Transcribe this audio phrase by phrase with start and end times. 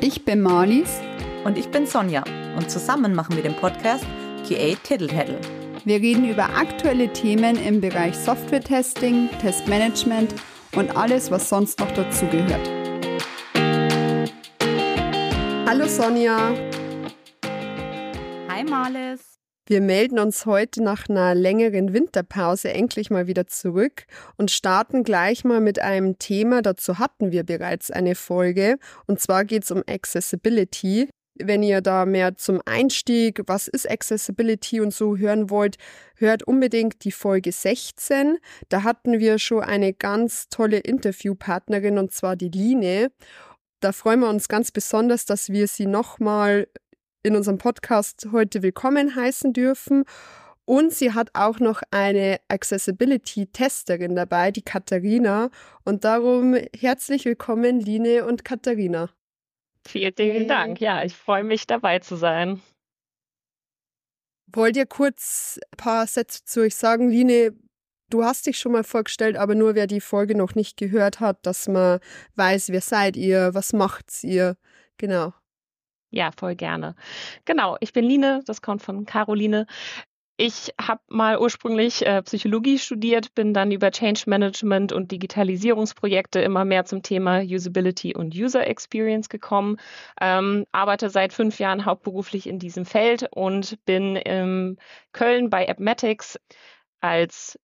[0.00, 1.00] Ich bin Marlies.
[1.44, 2.22] Und ich bin Sonja.
[2.56, 4.04] Und zusammen machen wir den Podcast
[4.46, 5.40] QA Tittle Tattle.
[5.84, 10.34] Wir reden über aktuelle Themen im Bereich Software-Testing, Testmanagement
[10.76, 12.68] und alles, was sonst noch dazugehört.
[15.66, 16.54] Hallo Sonja.
[18.48, 19.37] Hi Marlies.
[19.68, 24.06] Wir melden uns heute nach einer längeren Winterpause endlich mal wieder zurück
[24.38, 26.62] und starten gleich mal mit einem Thema.
[26.62, 28.78] Dazu hatten wir bereits eine Folge.
[29.06, 31.10] Und zwar geht es um Accessibility.
[31.34, 35.76] Wenn ihr da mehr zum Einstieg, was ist Accessibility und so hören wollt,
[36.16, 38.38] hört unbedingt die Folge 16.
[38.70, 43.10] Da hatten wir schon eine ganz tolle Interviewpartnerin und zwar die Line.
[43.80, 46.68] Da freuen wir uns ganz besonders, dass wir sie nochmal
[47.22, 50.04] in unserem Podcast heute willkommen heißen dürfen.
[50.64, 55.50] Und sie hat auch noch eine Accessibility-Testerin dabei, die Katharina.
[55.84, 59.08] Und darum herzlich willkommen, Line und Katharina.
[59.86, 60.80] Vielen, vielen Dank.
[60.80, 62.60] Ja, ich freue mich dabei zu sein.
[64.52, 67.08] Wollt ihr kurz ein paar Sätze zu euch sagen?
[67.08, 67.54] Line,
[68.10, 71.46] du hast dich schon mal vorgestellt, aber nur wer die Folge noch nicht gehört hat,
[71.46, 72.00] dass man
[72.36, 74.58] weiß, wer seid ihr, was macht ihr.
[74.98, 75.32] Genau.
[76.10, 76.94] Ja, voll gerne.
[77.44, 79.66] Genau, ich bin Line, das kommt von Caroline.
[80.40, 86.64] Ich habe mal ursprünglich äh, Psychologie studiert, bin dann über Change Management und Digitalisierungsprojekte immer
[86.64, 89.78] mehr zum Thema Usability und User Experience gekommen,
[90.20, 94.78] ähm, arbeite seit fünf Jahren hauptberuflich in diesem Feld und bin in
[95.12, 96.38] Köln bei Appmatics
[97.00, 97.58] als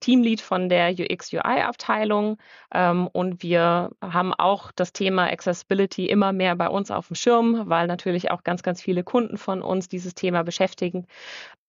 [0.00, 2.38] Teamlead von der UX-UI-Abteilung
[2.74, 7.68] ähm, und wir haben auch das Thema Accessibility immer mehr bei uns auf dem Schirm,
[7.68, 11.06] weil natürlich auch ganz, ganz viele Kunden von uns dieses Thema beschäftigen.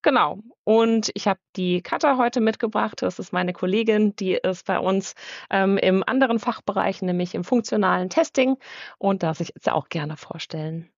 [0.01, 0.39] Genau.
[0.63, 3.01] Und ich habe die Katha heute mitgebracht.
[3.01, 5.13] Das ist meine Kollegin, die ist bei uns
[5.51, 8.57] ähm, im anderen Fachbereich, nämlich im funktionalen Testing
[8.97, 10.89] und darf sich jetzt auch gerne vorstellen.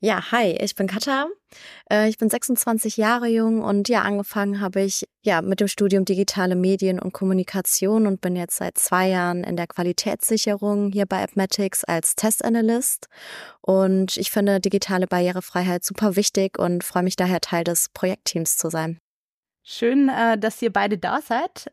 [0.00, 1.26] Ja, hi, ich bin Katha.
[1.90, 6.04] Äh, ich bin 26 Jahre jung und ja, angefangen habe ich ja mit dem Studium
[6.04, 11.22] Digitale Medien und Kommunikation und bin jetzt seit zwei Jahren in der Qualitätssicherung hier bei
[11.22, 13.08] Appmatics als Testanalyst.
[13.60, 18.70] Und ich finde digitale Barrierefreiheit super wichtig und freue mich daher Teil des Projektteams zu
[18.70, 19.00] sein.
[19.70, 21.70] Schön, äh, dass ihr beide da seid.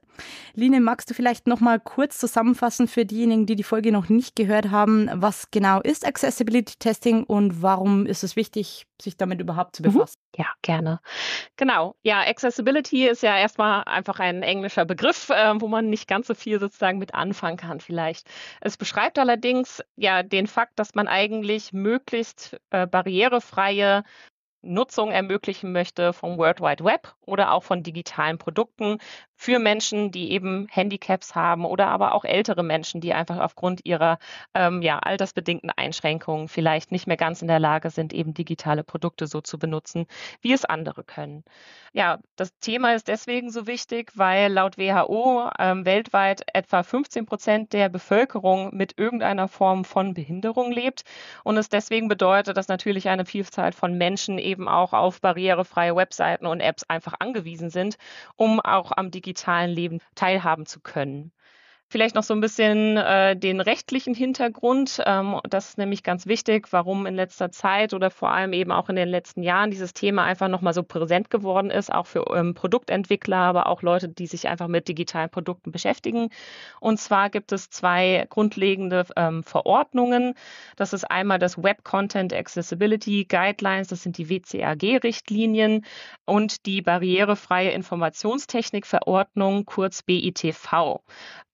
[0.54, 4.36] Line, magst du vielleicht noch mal kurz zusammenfassen für diejenigen, die die Folge noch nicht
[4.36, 9.78] gehört haben, was genau ist Accessibility Testing und warum ist es wichtig, sich damit überhaupt
[9.78, 9.94] zu mhm.
[9.94, 10.18] befassen?
[10.36, 11.00] Ja, gerne.
[11.56, 11.96] Genau.
[12.04, 16.34] Ja, Accessibility ist ja erstmal einfach ein englischer Begriff, äh, wo man nicht ganz so
[16.34, 18.28] viel sozusagen mit anfangen kann vielleicht.
[18.60, 24.04] Es beschreibt allerdings ja den Fakt, dass man eigentlich möglichst äh, barrierefreie
[24.66, 28.98] Nutzung ermöglichen möchte vom World Wide Web oder auch von digitalen Produkten
[29.36, 34.18] für Menschen, die eben Handicaps haben oder aber auch ältere Menschen, die einfach aufgrund ihrer
[34.54, 39.28] ähm, ja, altersbedingten Einschränkungen vielleicht nicht mehr ganz in der Lage sind, eben digitale Produkte
[39.28, 40.08] so zu benutzen,
[40.42, 41.44] wie es andere können.
[41.94, 47.72] Ja, das Thema ist deswegen so wichtig, weil laut WHO ähm, weltweit etwa 15 Prozent
[47.72, 51.04] der Bevölkerung mit irgendeiner Form von Behinderung lebt
[51.46, 56.46] und es deswegen bedeutet, dass natürlich eine Vielzahl von Menschen eben auch auf barrierefreie Webseiten
[56.46, 57.98] und Apps einfach angewiesen sind,
[58.36, 61.32] um auch am digitalen digitalen Leben teilhaben zu können.
[61.88, 65.04] Vielleicht noch so ein bisschen äh, den rechtlichen Hintergrund.
[65.06, 68.90] Ähm, das ist nämlich ganz wichtig, warum in letzter Zeit oder vor allem eben auch
[68.90, 72.56] in den letzten Jahren dieses Thema einfach nochmal so präsent geworden ist, auch für ähm,
[72.56, 76.30] Produktentwickler, aber auch Leute, die sich einfach mit digitalen Produkten beschäftigen.
[76.80, 80.34] Und zwar gibt es zwei grundlegende ähm, Verordnungen.
[80.78, 85.86] Das ist einmal das Web Content Accessibility Guidelines, das sind die WCAG-Richtlinien
[86.26, 91.02] und die barrierefreie Informationstechnik-Verordnung, kurz BITV.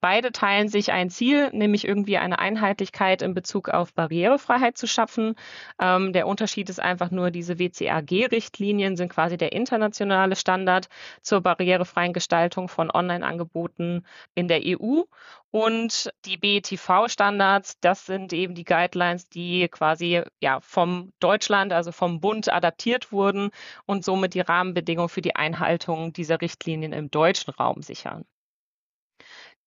[0.02, 5.36] Beide teilen sich ein Ziel, nämlich irgendwie eine Einheitlichkeit in Bezug auf Barrierefreiheit zu schaffen.
[5.80, 10.90] Ähm, der Unterschied ist einfach nur, diese WCAG-Richtlinien sind quasi der internationale Standard
[11.22, 14.06] zur barrierefreien Gestaltung von Online-Angeboten
[14.36, 15.04] in der EU.
[15.52, 22.22] Und die BETV-Standards, das sind eben die Guidelines, die quasi ja vom Deutschland, also vom
[22.22, 23.52] Bund adaptiert wurden
[23.86, 28.26] und somit die Rahmenbedingungen für die Einhaltung dieser Richtlinien im deutschen Raum sichern.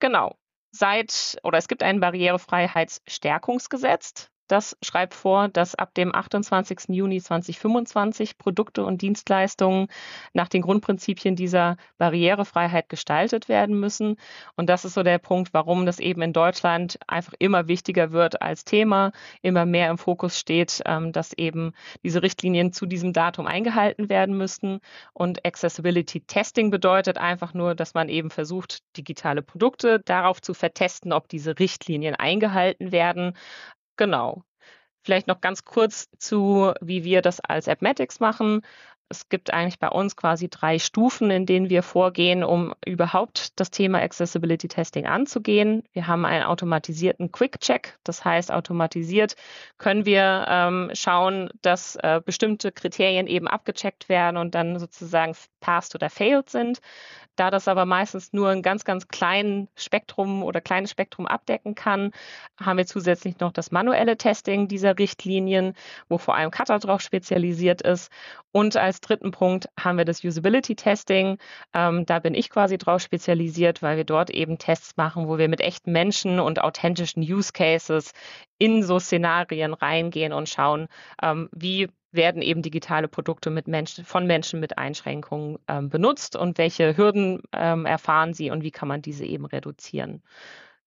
[0.00, 0.36] Genau.
[0.76, 4.28] Seit oder es gibt ein Barrierefreiheitsstärkungsgesetz.
[4.46, 6.88] Das schreibt vor, dass ab dem 28.
[6.88, 9.88] Juni 2025 Produkte und Dienstleistungen
[10.34, 14.16] nach den Grundprinzipien dieser Barrierefreiheit gestaltet werden müssen.
[14.56, 18.42] Und das ist so der Punkt, warum das eben in Deutschland einfach immer wichtiger wird
[18.42, 23.46] als Thema, immer mehr im Fokus steht, ähm, dass eben diese Richtlinien zu diesem Datum
[23.46, 24.80] eingehalten werden müssen.
[25.14, 31.12] Und Accessibility Testing bedeutet einfach nur, dass man eben versucht, digitale Produkte darauf zu vertesten,
[31.14, 33.34] ob diese Richtlinien eingehalten werden.
[33.96, 34.44] Genau.
[35.02, 38.62] Vielleicht noch ganz kurz zu, wie wir das als Appmatics machen.
[39.10, 43.70] Es gibt eigentlich bei uns quasi drei Stufen, in denen wir vorgehen, um überhaupt das
[43.70, 45.84] Thema Accessibility Testing anzugehen.
[45.92, 47.98] Wir haben einen automatisierten Quick-Check.
[48.02, 49.36] Das heißt, automatisiert
[49.76, 55.94] können wir ähm, schauen, dass äh, bestimmte Kriterien eben abgecheckt werden und dann sozusagen passed
[55.94, 56.80] oder failed sind.
[57.36, 62.12] Da das aber meistens nur ein ganz, ganz kleines Spektrum oder kleines Spektrum abdecken kann,
[62.60, 65.74] haben wir zusätzlich noch das manuelle Testing dieser Richtlinien,
[66.08, 68.10] wo vor allem Cutter drauf spezialisiert ist.
[68.52, 71.38] Und als dritten Punkt haben wir das Usability Testing.
[71.74, 75.48] Ähm, da bin ich quasi drauf spezialisiert, weil wir dort eben Tests machen, wo wir
[75.48, 78.12] mit echten Menschen und authentischen Use Cases
[78.58, 80.88] in so Szenarien reingehen und schauen,
[81.20, 86.58] ähm, wie werden eben digitale Produkte mit Menschen, von Menschen mit Einschränkungen ähm, benutzt und
[86.58, 90.22] welche Hürden ähm, erfahren sie und wie kann man diese eben reduzieren.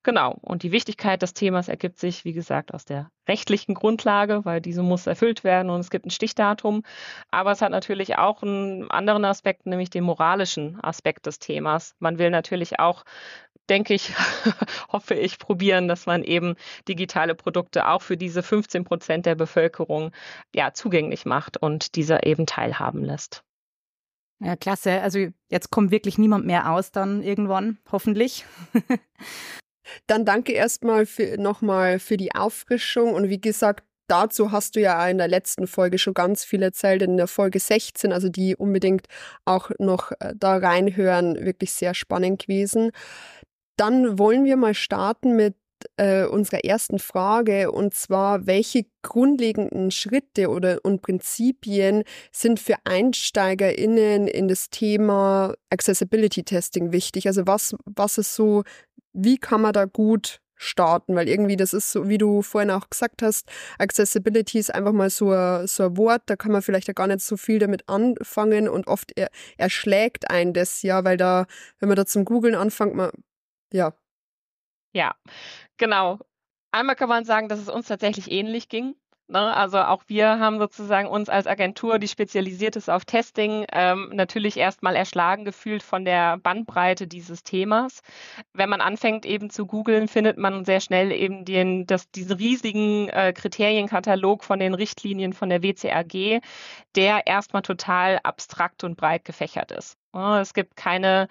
[0.07, 0.37] Genau.
[0.41, 4.81] Und die Wichtigkeit des Themas ergibt sich, wie gesagt, aus der rechtlichen Grundlage, weil diese
[4.81, 6.83] muss erfüllt werden und es gibt ein Stichdatum.
[7.29, 11.93] Aber es hat natürlich auch einen anderen Aspekt, nämlich den moralischen Aspekt des Themas.
[11.99, 13.03] Man will natürlich auch
[13.69, 14.13] denke ich,
[14.91, 16.55] hoffe ich, probieren, dass man eben
[16.87, 20.11] digitale Produkte auch für diese 15 Prozent der Bevölkerung
[20.53, 23.43] ja, zugänglich macht und dieser eben teilhaben lässt.
[24.39, 25.01] Ja, klasse.
[25.01, 28.45] Also jetzt kommt wirklich niemand mehr aus dann irgendwann, hoffentlich.
[30.07, 35.17] dann danke erstmal nochmal für die Auffrischung und wie gesagt, dazu hast du ja in
[35.17, 39.07] der letzten Folge schon ganz viel erzählt, in der Folge 16, also die unbedingt
[39.45, 42.91] auch noch äh, da reinhören, wirklich sehr spannend gewesen.
[43.77, 45.55] Dann wollen wir mal starten mit
[45.97, 47.71] äh, unserer ersten Frage.
[47.71, 56.43] Und zwar, welche grundlegenden Schritte oder und Prinzipien sind für EinsteigerInnen in das Thema Accessibility
[56.43, 57.27] Testing wichtig?
[57.27, 58.63] Also was, was ist so,
[59.13, 62.89] wie kann man da gut starten, weil irgendwie das ist so, wie du vorhin auch
[62.89, 63.47] gesagt hast,
[63.77, 67.05] Accessibility ist einfach mal so ein, so ein Wort, da kann man vielleicht ja gar
[67.05, 68.67] nicht so viel damit anfangen.
[68.67, 71.45] Und oft er, erschlägt einen das ja, weil da,
[71.79, 73.11] wenn man da zum Googlen anfängt, man
[73.71, 73.93] ja.
[74.93, 75.15] Ja,
[75.77, 76.19] genau.
[76.71, 78.95] Einmal kann man sagen, dass es uns tatsächlich ähnlich ging.
[79.29, 79.39] Ne?
[79.39, 84.55] Also auch wir haben sozusagen uns als Agentur, die spezialisiert ist auf Testing, ähm, natürlich
[84.55, 88.01] erstmal erschlagen gefühlt von der Bandbreite dieses Themas.
[88.53, 93.09] Wenn man anfängt eben zu googeln, findet man sehr schnell eben den, das, diesen riesigen
[93.09, 96.41] äh, Kriterienkatalog von den Richtlinien von der WCAG,
[96.95, 99.97] der erstmal total abstrakt und breit gefächert ist.
[100.13, 101.27] Es gibt keine,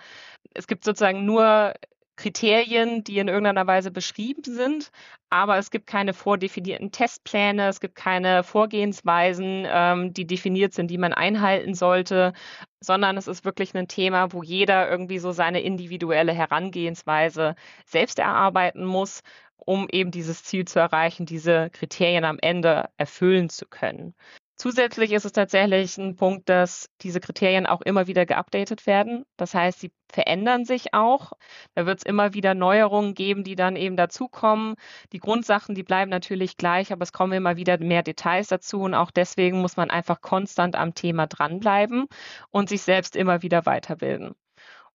[0.55, 1.73] es gibt sozusagen nur
[2.17, 4.91] Kriterien, die in irgendeiner Weise beschrieben sind,
[5.31, 10.99] aber es gibt keine vordefinierten Testpläne, es gibt keine Vorgehensweisen, ähm, die definiert sind, die
[10.99, 12.33] man einhalten sollte,
[12.81, 17.55] sondern es ist wirklich ein Thema, wo jeder irgendwie so seine individuelle Herangehensweise
[17.85, 19.23] selbst erarbeiten muss,
[19.57, 24.15] um eben dieses Ziel zu erreichen, diese Kriterien am Ende erfüllen zu können.
[24.57, 29.27] Zusätzlich ist es tatsächlich ein Punkt, dass diese Kriterien auch immer wieder geupdatet werden.
[29.37, 31.33] Das heißt, sie verändern sich auch.
[31.75, 34.77] Da wird es immer wieder Neuerungen geben, die dann eben dazukommen.
[35.13, 38.81] Die Grundsachen, die bleiben natürlich gleich, aber es kommen immer wieder mehr Details dazu.
[38.81, 42.07] Und auch deswegen muss man einfach konstant am Thema dranbleiben
[42.51, 44.35] und sich selbst immer wieder weiterbilden.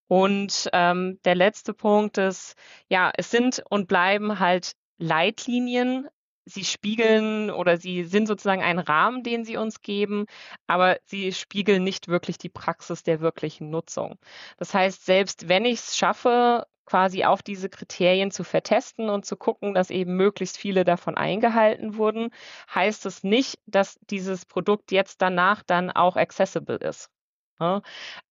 [0.07, 2.55] Und ähm, der letzte Punkt ist,
[2.89, 6.07] ja, es sind und bleiben halt Leitlinien,
[6.53, 10.25] sie spiegeln oder sie sind sozusagen ein Rahmen, den sie uns geben,
[10.67, 14.17] aber sie spiegeln nicht wirklich die Praxis der wirklichen Nutzung.
[14.57, 19.37] Das heißt, selbst wenn ich es schaffe, quasi auf diese Kriterien zu vertesten und zu
[19.37, 22.31] gucken, dass eben möglichst viele davon eingehalten wurden,
[22.73, 27.09] heißt es nicht, dass dieses Produkt jetzt danach dann auch accessible ist.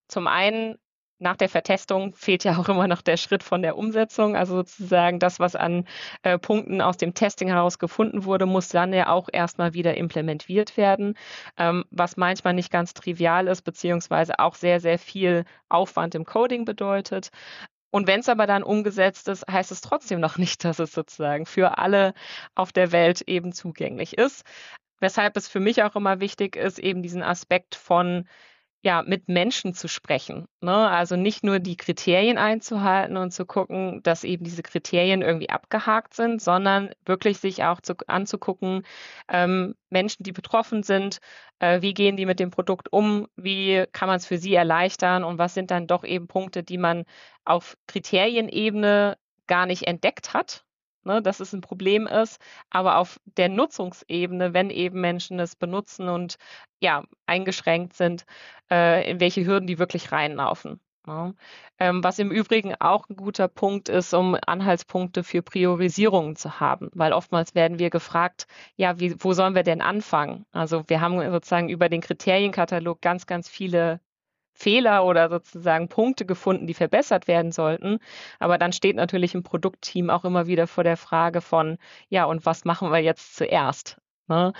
[0.08, 0.76] Zum einen
[1.20, 4.36] nach der Vertestung fehlt ja auch immer noch der Schritt von der Umsetzung.
[4.36, 5.86] Also sozusagen das, was an
[6.22, 10.76] äh, Punkten aus dem Testing heraus gefunden wurde, muss dann ja auch erstmal wieder implementiert
[10.76, 11.14] werden,
[11.58, 16.64] ähm, was manchmal nicht ganz trivial ist, beziehungsweise auch sehr, sehr viel Aufwand im Coding
[16.64, 17.30] bedeutet.
[17.90, 21.44] Und wenn es aber dann umgesetzt ist, heißt es trotzdem noch nicht, dass es sozusagen
[21.44, 22.14] für alle
[22.54, 24.44] auf der Welt eben zugänglich ist.
[25.00, 28.28] Weshalb es für mich auch immer wichtig ist, eben diesen Aspekt von
[28.82, 30.46] ja, mit Menschen zu sprechen.
[30.62, 30.74] Ne?
[30.74, 36.14] Also nicht nur die Kriterien einzuhalten und zu gucken, dass eben diese Kriterien irgendwie abgehakt
[36.14, 38.84] sind, sondern wirklich sich auch zu, anzugucken,
[39.28, 41.18] ähm, Menschen, die betroffen sind,
[41.58, 45.24] äh, wie gehen die mit dem Produkt um, wie kann man es für sie erleichtern
[45.24, 47.04] und was sind dann doch eben Punkte, die man
[47.44, 50.64] auf Kriterienebene gar nicht entdeckt hat,
[51.04, 56.08] ne, dass es ein Problem ist, aber auf der Nutzungsebene, wenn eben Menschen es benutzen
[56.08, 56.36] und
[56.80, 58.24] ja, eingeschränkt sind,
[58.70, 60.80] äh, in welche Hürden die wirklich reinlaufen.
[61.06, 61.32] Ja.
[61.78, 66.90] Ähm, was im Übrigen auch ein guter Punkt ist, um Anhaltspunkte für Priorisierungen zu haben,
[66.94, 68.46] weil oftmals werden wir gefragt,
[68.76, 70.44] ja, wie, wo sollen wir denn anfangen?
[70.52, 74.00] Also wir haben sozusagen über den Kriterienkatalog ganz, ganz viele
[74.52, 77.98] Fehler oder sozusagen Punkte gefunden, die verbessert werden sollten.
[78.38, 82.46] Aber dann steht natürlich im Produktteam auch immer wieder vor der Frage von, ja, und
[82.46, 83.98] was machen wir jetzt zuerst?
[84.30, 84.52] Ne?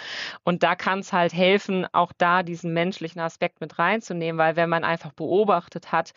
[0.44, 4.68] Und da kann es halt helfen, auch da diesen menschlichen Aspekt mit reinzunehmen, weil wenn
[4.68, 6.12] man einfach beobachtet hat,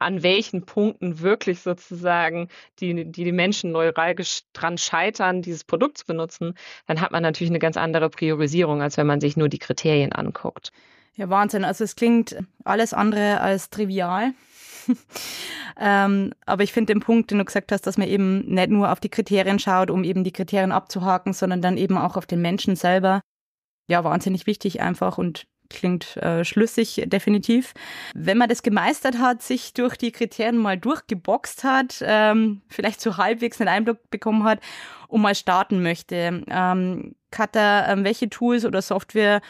[0.00, 2.48] an welchen Punkten wirklich sozusagen
[2.80, 6.54] die, die, die Menschen neuralgisch dran scheitern, dieses Produkt zu benutzen,
[6.86, 10.12] dann hat man natürlich eine ganz andere Priorisierung, als wenn man sich nur die Kriterien
[10.12, 10.70] anguckt.
[11.14, 11.64] Ja, Wahnsinn.
[11.64, 14.32] Also es klingt alles andere als trivial.
[15.80, 18.90] ähm, aber ich finde den Punkt, den du gesagt hast, dass man eben nicht nur
[18.92, 22.40] auf die Kriterien schaut, um eben die Kriterien abzuhaken, sondern dann eben auch auf den
[22.40, 23.20] Menschen selber.
[23.88, 27.74] Ja, wahnsinnig wichtig einfach und klingt äh, schlüssig, definitiv.
[28.14, 33.16] Wenn man das gemeistert hat, sich durch die Kriterien mal durchgeboxt hat, ähm, vielleicht so
[33.16, 34.60] halbwegs einen Einblick bekommen hat
[35.08, 36.42] und mal starten möchte.
[36.48, 39.40] Ähm, Katha, äh, welche Tools oder Software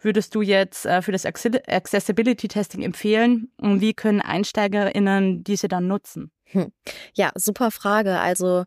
[0.00, 5.86] würdest du jetzt äh, für das Accessibility Testing empfehlen und wie können EinsteigerInnen diese dann
[5.86, 6.30] nutzen?
[6.50, 6.72] Hm.
[7.14, 8.18] Ja, super Frage.
[8.20, 8.64] Also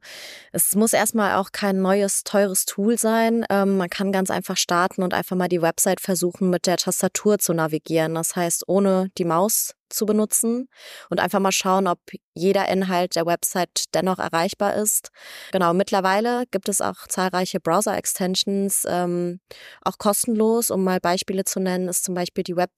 [0.51, 3.45] es muss erstmal auch kein neues, teures Tool sein.
[3.49, 7.39] Ähm, man kann ganz einfach starten und einfach mal die Website versuchen, mit der Tastatur
[7.39, 8.15] zu navigieren.
[8.15, 10.67] Das heißt, ohne die Maus zu benutzen
[11.09, 11.99] und einfach mal schauen, ob
[12.35, 15.09] jeder Inhalt der Website dennoch erreichbar ist.
[15.51, 19.39] Genau, mittlerweile gibt es auch zahlreiche Browser-Extensions, ähm,
[19.81, 20.69] auch kostenlos.
[20.69, 22.71] Um mal Beispiele zu nennen, ist zum Beispiel die Web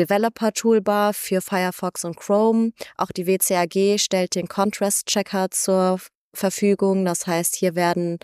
[0.00, 2.72] Developer Toolbar für Firefox und Chrome.
[2.96, 6.00] Auch die WCAG stellt den Contrast Checker zur
[6.32, 7.04] Verfügung.
[7.04, 8.18] Das heißt, hier werden,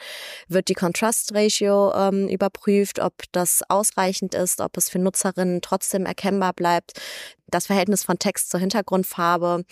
[0.48, 6.06] wird die Contrast Ratio ähm, überprüft, ob das ausreichend ist, ob es für Nutzerinnen trotzdem
[6.06, 6.92] erkennbar bleibt.
[7.48, 9.64] Das Verhältnis von Text zur Hintergrundfarbe,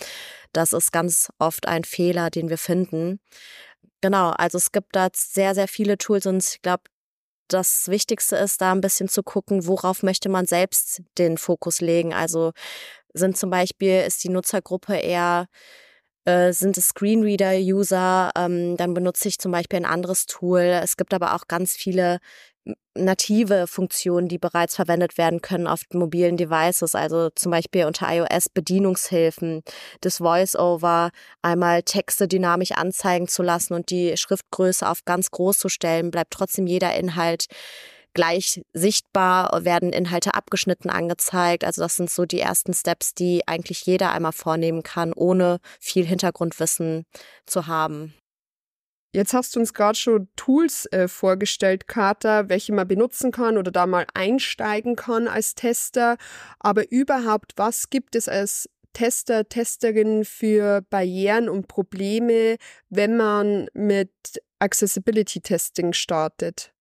[0.53, 3.19] das ist ganz oft ein Fehler, den wir finden.
[4.01, 6.83] Genau, also es gibt da sehr, sehr viele Tools und ich glaube,
[7.47, 12.13] das Wichtigste ist, da ein bisschen zu gucken, worauf möchte man selbst den Fokus legen.
[12.13, 12.51] Also
[13.13, 15.47] sind zum Beispiel, ist die Nutzergruppe eher
[16.25, 20.61] äh, sind es Screenreader-User, ähm, dann benutze ich zum Beispiel ein anderes Tool.
[20.61, 22.19] Es gibt aber auch ganz viele
[22.97, 28.49] native Funktionen, die bereits verwendet werden können auf mobilen Devices, also zum Beispiel unter iOS
[28.49, 29.63] Bedienungshilfen,
[30.01, 35.69] das Voice-Over, einmal Texte dynamisch anzeigen zu lassen und die Schriftgröße auf ganz groß zu
[35.69, 37.45] stellen, bleibt trotzdem jeder Inhalt
[38.13, 41.63] gleich sichtbar, werden Inhalte abgeschnitten angezeigt.
[41.65, 46.05] Also das sind so die ersten Steps, die eigentlich jeder einmal vornehmen kann, ohne viel
[46.05, 47.05] Hintergrundwissen
[47.45, 48.13] zu haben.
[49.15, 53.71] Jetzt hast du uns gerade schon Tools äh, vorgestellt, Carter, welche man benutzen kann oder
[53.71, 56.17] da mal einsteigen kann als Tester.
[56.59, 62.57] Aber überhaupt, was gibt es als Tester, Testerin für Barrieren und Probleme,
[62.89, 64.11] wenn man mit
[64.59, 66.73] Accessibility Testing startet?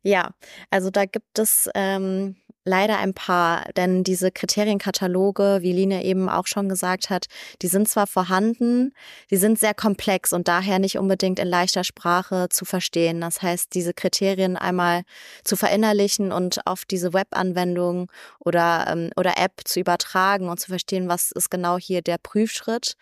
[0.00, 0.30] Ja,
[0.70, 2.36] also da gibt es ähm,
[2.68, 7.26] leider ein paar, denn diese Kriterienkataloge, wie Line eben auch schon gesagt hat,
[7.62, 8.92] die sind zwar vorhanden,
[9.30, 13.20] die sind sehr komplex und daher nicht unbedingt in leichter Sprache zu verstehen.
[13.20, 15.02] Das heißt, diese Kriterien einmal
[15.42, 21.08] zu verinnerlichen und auf diese Webanwendung oder, ähm, oder App zu übertragen und zu verstehen,
[21.08, 22.94] was ist genau hier der Prüfschritt,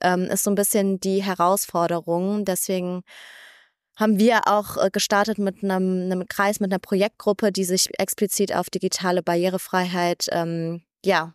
[0.00, 2.44] ähm, ist so ein bisschen die Herausforderung.
[2.44, 3.02] Deswegen
[4.00, 8.54] haben wir auch äh, gestartet mit einem, einem Kreis, mit einer Projektgruppe, die sich explizit
[8.54, 11.34] auf digitale Barrierefreiheit, ähm, ja,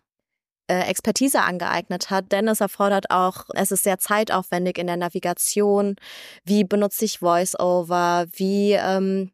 [0.68, 5.94] äh, Expertise angeeignet hat, denn es erfordert auch, es ist sehr zeitaufwendig in der Navigation.
[6.44, 8.26] Wie benutze ich VoiceOver?
[8.32, 9.30] Wie ähm,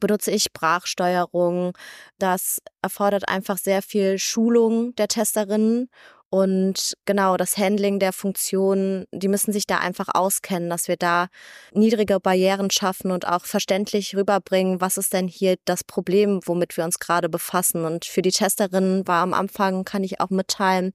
[0.00, 1.76] benutze ich Sprachsteuerung?
[2.18, 5.90] Das erfordert einfach sehr viel Schulung der Testerinnen
[6.32, 11.26] und genau, das Handling der Funktionen, die müssen sich da einfach auskennen, dass wir da
[11.74, 16.84] niedrige Barrieren schaffen und auch verständlich rüberbringen, was ist denn hier das Problem, womit wir
[16.84, 17.84] uns gerade befassen.
[17.84, 20.94] Und für die Testerinnen war am Anfang, kann ich auch mitteilen,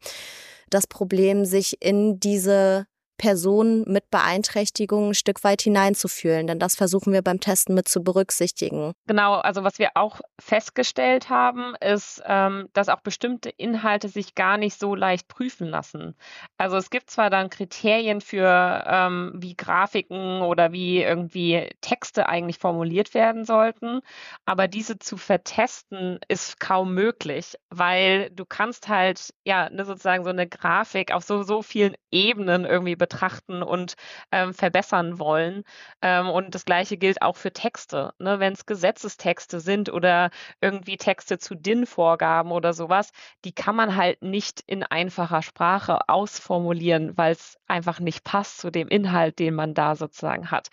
[0.72, 6.48] das Problem, sich in diese Personen mit Beeinträchtigungen ein Stück weit hineinzufühlen.
[6.48, 8.94] Denn das versuchen wir beim Testen mit zu berücksichtigen.
[9.08, 14.58] Genau, also was wir auch festgestellt haben, ist, ähm, dass auch bestimmte Inhalte sich gar
[14.58, 16.16] nicht so leicht prüfen lassen.
[16.58, 22.60] Also es gibt zwar dann Kriterien für, ähm, wie Grafiken oder wie irgendwie Texte eigentlich
[22.60, 24.02] formuliert werden sollten,
[24.46, 30.30] aber diese zu vertesten ist kaum möglich, weil du kannst halt ja ne, sozusagen so
[30.30, 33.96] eine Grafik auf so, so vielen Ebenen irgendwie betrachten und
[34.32, 35.64] ähm, verbessern wollen.
[36.02, 38.14] Ähm, und das Gleiche gilt auch für Texte.
[38.20, 38.40] Ne?
[38.40, 40.30] Wenn es Gesetzestexte sind oder
[40.62, 43.12] irgendwie Texte zu DIN-Vorgaben oder sowas,
[43.46, 48.72] die kann man halt nicht in einfacher Sprache ausformulieren, weil es einfach nicht passt zu
[48.72, 50.68] dem Inhalt, den man da sozusagen hat.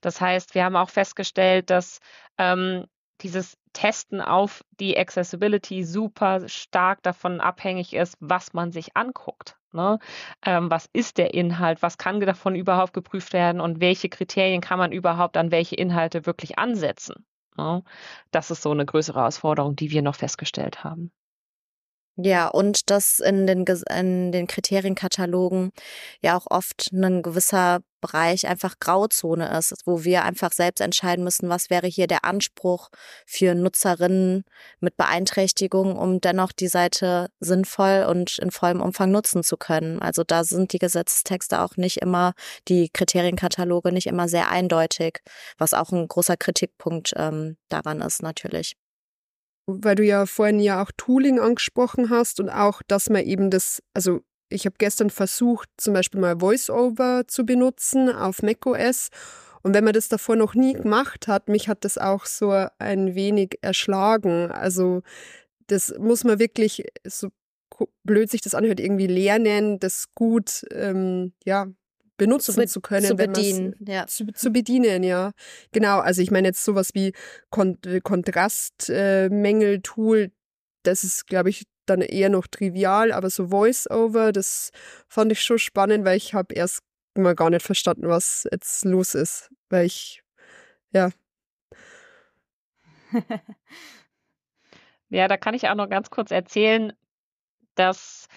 [0.00, 2.00] Das heißt, wir haben auch festgestellt, dass
[2.38, 2.86] ähm,
[3.22, 9.56] dieses Testen auf die Accessibility super stark davon abhängig ist, was man sich anguckt.
[9.72, 9.98] Ne?
[10.44, 11.82] Ähm, was ist der Inhalt?
[11.82, 13.60] Was kann davon überhaupt geprüft werden?
[13.60, 17.24] Und welche Kriterien kann man überhaupt an welche Inhalte wirklich ansetzen?
[17.56, 17.84] Ne?
[18.30, 21.12] Das ist so eine größere Herausforderung, die wir noch festgestellt haben.
[22.22, 25.70] Ja, und dass in den, in den Kriterienkatalogen
[26.20, 31.48] ja auch oft ein gewisser Bereich einfach Grauzone ist, wo wir einfach selbst entscheiden müssen,
[31.48, 32.90] was wäre hier der Anspruch
[33.26, 34.44] für Nutzerinnen
[34.80, 40.00] mit Beeinträchtigung, um dennoch die Seite sinnvoll und in vollem Umfang nutzen zu können.
[40.02, 42.32] Also da sind die Gesetzestexte auch nicht immer,
[42.68, 45.20] die Kriterienkataloge nicht immer sehr eindeutig,
[45.58, 48.76] was auch ein großer Kritikpunkt ähm, daran ist natürlich
[49.80, 53.82] weil du ja vorhin ja auch Tooling angesprochen hast und auch, dass man eben das,
[53.94, 59.08] also ich habe gestern versucht, zum Beispiel mal VoiceOver zu benutzen auf macOS.
[59.62, 63.14] Und wenn man das davor noch nie gemacht hat, mich hat das auch so ein
[63.14, 64.50] wenig erschlagen.
[64.50, 65.02] Also
[65.66, 67.28] das muss man wirklich, so
[68.04, 71.68] blöd sich das anhört, irgendwie lernen, das gut ähm, ja,
[72.20, 73.06] benutzen zu, zu können.
[73.06, 74.06] Zu bedienen, ja.
[74.06, 75.32] Zu, zu, bedienen, ja.
[75.72, 77.12] Genau, also ich meine jetzt sowas wie
[77.50, 80.30] Kon Kontrastmängel-Tool, äh,
[80.82, 84.70] das ist, glaube ich, dann eher noch trivial, aber so Voice-Over, das
[85.08, 86.80] fand ich schon spannend, weil ich habe erst
[87.16, 90.22] mal gar nicht verstanden, was jetzt los ist, weil ich,
[90.92, 91.10] ja.
[95.08, 96.92] ja, da kann ich auch noch ganz kurz erzählen,
[97.74, 98.28] dass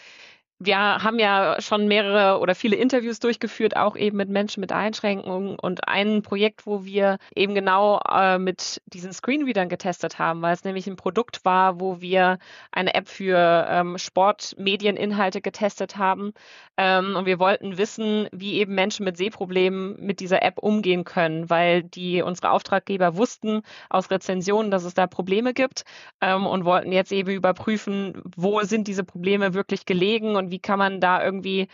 [0.59, 5.57] wir haben ja schon mehrere oder viele Interviews durchgeführt, auch eben mit Menschen mit Einschränkungen.
[5.59, 10.63] Und ein Projekt, wo wir eben genau äh, mit diesen Screenreadern getestet haben, weil es
[10.63, 12.37] nämlich ein Produkt war, wo wir
[12.71, 16.33] eine App für ähm, Sportmedieninhalte getestet haben.
[16.77, 21.49] Ähm, und wir wollten wissen, wie eben Menschen mit Sehproblemen mit dieser App umgehen können,
[21.49, 25.83] weil die unsere Auftraggeber wussten aus Rezensionen, dass es da Probleme gibt
[26.21, 30.79] ähm, und wollten jetzt eben überprüfen, wo sind diese Probleme wirklich gelegen und wie kann
[30.79, 31.67] man da irgendwie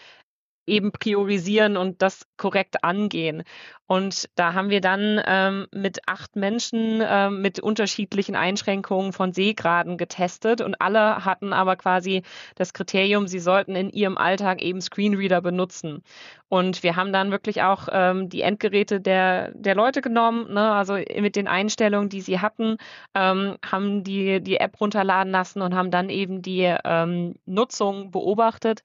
[0.70, 3.44] eben priorisieren und das korrekt angehen.
[3.90, 9.98] Und da haben wir dann ähm, mit acht Menschen ähm, mit unterschiedlichen Einschränkungen von Sehgraden
[9.98, 12.22] getestet und alle hatten aber quasi
[12.54, 16.04] das Kriterium, sie sollten in ihrem Alltag eben Screenreader benutzen.
[16.50, 20.72] Und wir haben dann wirklich auch ähm, die Endgeräte der, der Leute genommen, ne?
[20.72, 22.78] also mit den Einstellungen, die sie hatten,
[23.16, 28.82] ähm, haben die, die App runterladen lassen und haben dann eben die ähm, Nutzung beobachtet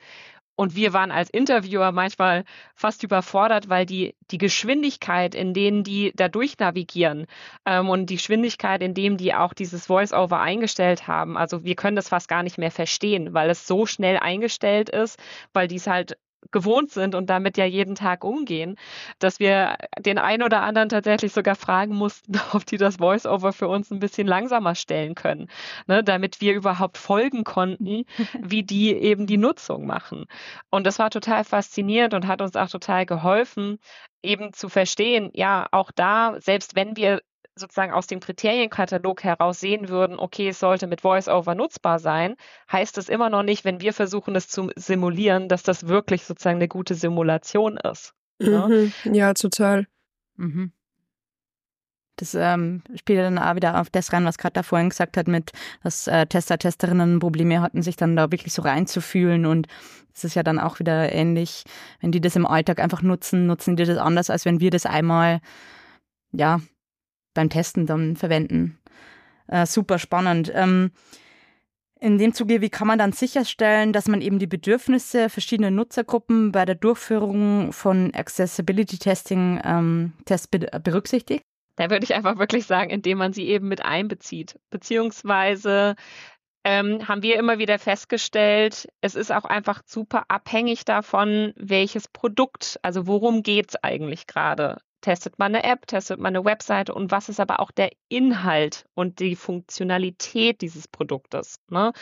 [0.57, 6.13] und wir waren als Interviewer manchmal fast überfordert, weil die, die Geschwindigkeit, in denen die
[6.15, 7.27] da durchnavigieren
[7.67, 11.97] ähm, und die Geschwindigkeit, in dem die auch dieses Voice-Over eingestellt haben, also wir können
[11.97, 15.19] das fast gar nicht mehr verstehen, weil es so schnell eingestellt ist,
[15.53, 16.17] weil die es halt
[16.51, 18.77] gewohnt sind und damit ja jeden Tag umgehen,
[19.19, 23.69] dass wir den einen oder anderen tatsächlich sogar fragen mussten, ob die das Voice-Over für
[23.69, 25.49] uns ein bisschen langsamer stellen können,
[25.87, 28.05] ne, damit wir überhaupt folgen konnten,
[28.41, 30.27] wie die eben die Nutzung machen.
[30.71, 33.79] Und das war total faszinierend und hat uns auch total geholfen,
[34.23, 37.21] eben zu verstehen, ja, auch da, selbst wenn wir
[37.57, 42.37] sozusagen aus dem Kriterienkatalog heraus sehen würden, okay, es sollte mit VoiceOver nutzbar sein,
[42.71, 46.57] heißt es immer noch nicht, wenn wir versuchen, es zu simulieren, dass das wirklich sozusagen
[46.57, 48.15] eine gute Simulation ist.
[48.41, 48.93] Ne?
[49.05, 49.15] Mhm.
[49.15, 49.87] Ja, total.
[50.37, 50.73] Mhm.
[52.17, 55.51] Das ähm, spielt dann auch wieder auf das rein, was Katha vorhin gesagt hat, mit,
[55.83, 59.47] dass äh, Tester, Testerinnen Probleme hatten, sich dann da wirklich so reinzufühlen.
[59.47, 59.67] Und
[60.15, 61.65] es ist ja dann auch wieder ähnlich,
[62.01, 64.87] wenn die das im Alltag einfach nutzen, nutzen die das anders, als wenn wir das
[64.87, 65.41] einmal,
[66.31, 66.61] ja,
[67.35, 68.79] beim Testen dann verwenden.
[69.49, 70.51] Äh, super spannend.
[70.55, 70.93] Ähm,
[72.01, 76.53] in dem Zuge, wie kann man dann sicherstellen, dass man eben die Bedürfnisse verschiedener Nutzergruppen
[76.53, 81.45] bei der Durchführung von Accessibility Testing ähm, Tests berücksichtigt?
[81.77, 84.61] Da würde ich einfach wirklich sagen, indem man sie eben mit einbezieht.
[84.71, 85.97] Beziehungsweise
[86.65, 92.79] ähm, haben wir immer wieder festgestellt, es ist auch einfach super abhängig davon, welches Produkt,
[92.83, 97.11] also worum geht es eigentlich gerade testet man eine App, testet man eine Webseite und
[97.11, 101.61] was ist aber auch der Inhalt und die Funktionalität dieses Produktes.
[101.69, 101.93] Ne?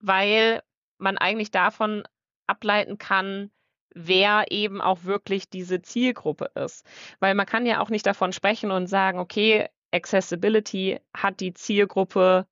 [0.00, 0.60] Weil
[0.98, 2.02] man eigentlich davon
[2.48, 3.52] ableiten kann,
[3.94, 6.84] wer eben auch wirklich diese Zielgruppe ist.
[7.20, 12.46] Weil man kann ja auch nicht davon sprechen und sagen, okay, Accessibility hat die Zielgruppe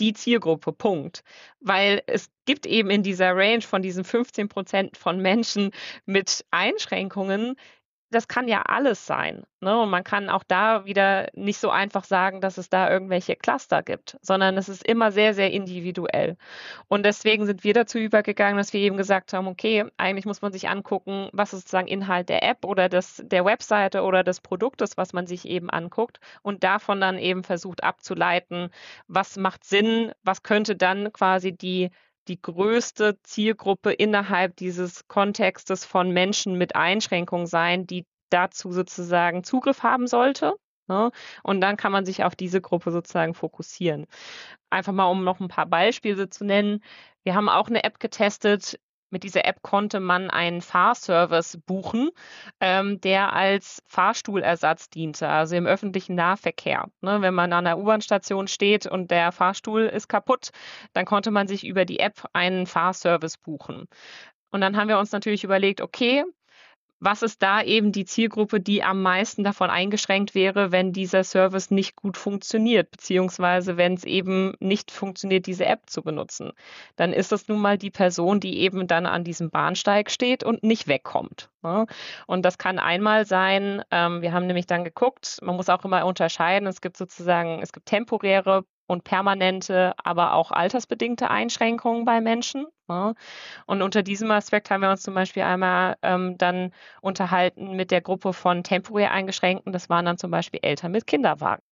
[0.00, 1.22] die Zielgruppe, Punkt.
[1.60, 5.70] Weil es gibt eben in dieser Range von diesen 15 Prozent von Menschen
[6.04, 7.54] mit Einschränkungen
[8.14, 9.44] das kann ja alles sein.
[9.60, 9.80] Ne?
[9.80, 13.82] Und man kann auch da wieder nicht so einfach sagen, dass es da irgendwelche Cluster
[13.82, 16.36] gibt, sondern es ist immer sehr, sehr individuell.
[16.88, 20.52] Und deswegen sind wir dazu übergegangen, dass wir eben gesagt haben, okay, eigentlich muss man
[20.52, 24.96] sich angucken, was ist sozusagen Inhalt der App oder des, der Webseite oder des Produktes,
[24.96, 28.70] was man sich eben anguckt und davon dann eben versucht abzuleiten,
[29.08, 31.90] was macht Sinn, was könnte dann quasi die
[32.28, 39.82] die größte Zielgruppe innerhalb dieses Kontextes von Menschen mit Einschränkungen sein, die dazu sozusagen Zugriff
[39.82, 40.54] haben sollte.
[40.88, 41.10] Ne?
[41.42, 44.06] Und dann kann man sich auf diese Gruppe sozusagen fokussieren.
[44.70, 46.82] Einfach mal, um noch ein paar Beispiele zu nennen.
[47.22, 48.78] Wir haben auch eine App getestet,
[49.14, 52.10] mit dieser App konnte man einen Fahrservice buchen,
[52.60, 56.88] ähm, der als Fahrstuhlersatz diente, also im öffentlichen Nahverkehr.
[57.00, 60.50] Ne, wenn man an der U-Bahn-Station steht und der Fahrstuhl ist kaputt,
[60.94, 63.86] dann konnte man sich über die App einen Fahrservice buchen.
[64.50, 66.24] Und dann haben wir uns natürlich überlegt, okay,
[67.04, 71.70] was ist da eben die Zielgruppe, die am meisten davon eingeschränkt wäre, wenn dieser Service
[71.70, 76.52] nicht gut funktioniert, beziehungsweise wenn es eben nicht funktioniert, diese App zu benutzen.
[76.96, 80.62] Dann ist das nun mal die Person, die eben dann an diesem Bahnsteig steht und
[80.62, 81.50] nicht wegkommt.
[81.62, 81.86] Ne?
[82.26, 86.06] Und das kann einmal sein, ähm, wir haben nämlich dann geguckt, man muss auch immer
[86.06, 92.66] unterscheiden, es gibt sozusagen, es gibt temporäre und permanente, aber auch altersbedingte Einschränkungen bei Menschen.
[92.88, 93.08] Ja.
[93.08, 93.14] Ne?
[93.66, 98.00] Und unter diesem Aspekt haben wir uns zum Beispiel einmal ähm, dann unterhalten mit der
[98.00, 99.72] Gruppe von temporär Eingeschränkten.
[99.72, 101.62] Das waren dann zum Beispiel Eltern mit Kinderwagen.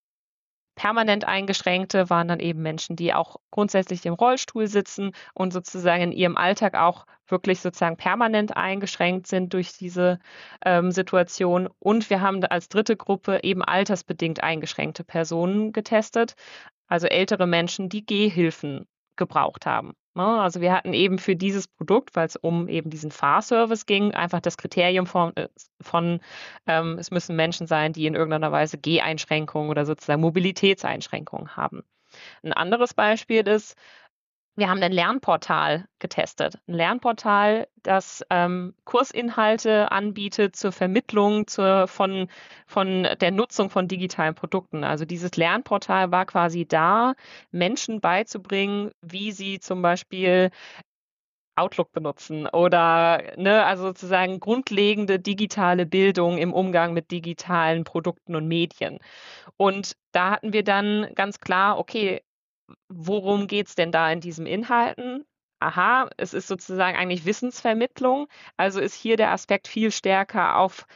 [0.74, 6.12] Permanent Eingeschränkte waren dann eben Menschen, die auch grundsätzlich im Rollstuhl sitzen und sozusagen in
[6.12, 10.18] ihrem Alltag auch wirklich sozusagen permanent eingeschränkt sind durch diese
[10.64, 11.68] ähm, Situation.
[11.78, 16.36] Und wir haben als dritte Gruppe eben altersbedingt eingeschränkte Personen getestet
[16.92, 19.94] also ältere Menschen, die Gehhilfen gebraucht haben.
[20.14, 20.24] Ne?
[20.24, 24.40] Also wir hatten eben für dieses Produkt, weil es um eben diesen Fahrservice ging, einfach
[24.40, 25.48] das Kriterium von, äh,
[25.80, 26.20] von
[26.66, 31.82] ähm, es müssen Menschen sein, die in irgendeiner Weise Geheinschränkungen oder sozusagen Mobilitätseinschränkungen haben.
[32.42, 33.74] Ein anderes Beispiel ist,
[34.54, 36.58] wir haben ein Lernportal getestet.
[36.68, 42.28] Ein Lernportal, das ähm, Kursinhalte anbietet zur Vermittlung zur, von,
[42.66, 44.84] von der Nutzung von digitalen Produkten.
[44.84, 47.14] Also dieses Lernportal war quasi da,
[47.50, 50.50] Menschen beizubringen, wie sie zum Beispiel
[51.56, 58.48] Outlook benutzen oder ne, also sozusagen grundlegende digitale Bildung im Umgang mit digitalen Produkten und
[58.48, 58.98] Medien.
[59.56, 62.22] Und da hatten wir dann ganz klar, okay,
[62.88, 65.24] worum geht es denn da in diesen Inhalten?
[65.60, 68.26] Aha, es ist sozusagen eigentlich Wissensvermittlung.
[68.56, 70.86] Also ist hier der Aspekt viel stärker auf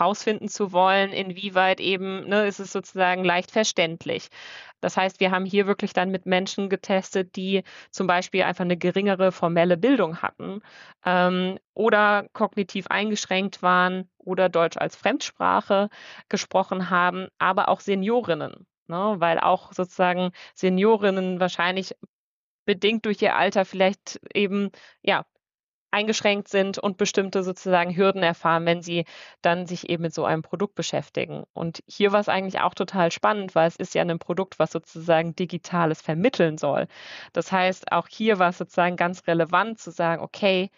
[0.00, 4.28] rausfinden zu wollen, inwieweit eben, ne, ist es sozusagen leicht verständlich.
[4.80, 8.76] Das heißt, wir haben hier wirklich dann mit Menschen getestet, die zum Beispiel einfach eine
[8.76, 10.60] geringere formelle Bildung hatten
[11.04, 15.88] ähm, oder kognitiv eingeschränkt waren oder Deutsch als Fremdsprache
[16.28, 19.16] gesprochen haben, aber auch Seniorinnen ne?
[19.18, 21.94] weil auch sozusagen Seniorinnen wahrscheinlich
[22.66, 24.70] bedingt durch ihr Alter vielleicht eben
[25.02, 25.24] ja
[25.96, 29.06] eingeschränkt sind und bestimmte sozusagen Hürden erfahren, wenn sie
[29.40, 31.44] dann sich eben mit so einem Produkt beschäftigen.
[31.54, 34.72] Und hier war es eigentlich auch total spannend, weil es ist ja ein Produkt, was
[34.72, 36.86] sozusagen Digitales vermitteln soll.
[37.32, 40.70] Das heißt, auch hier war es sozusagen ganz relevant zu sagen, okay,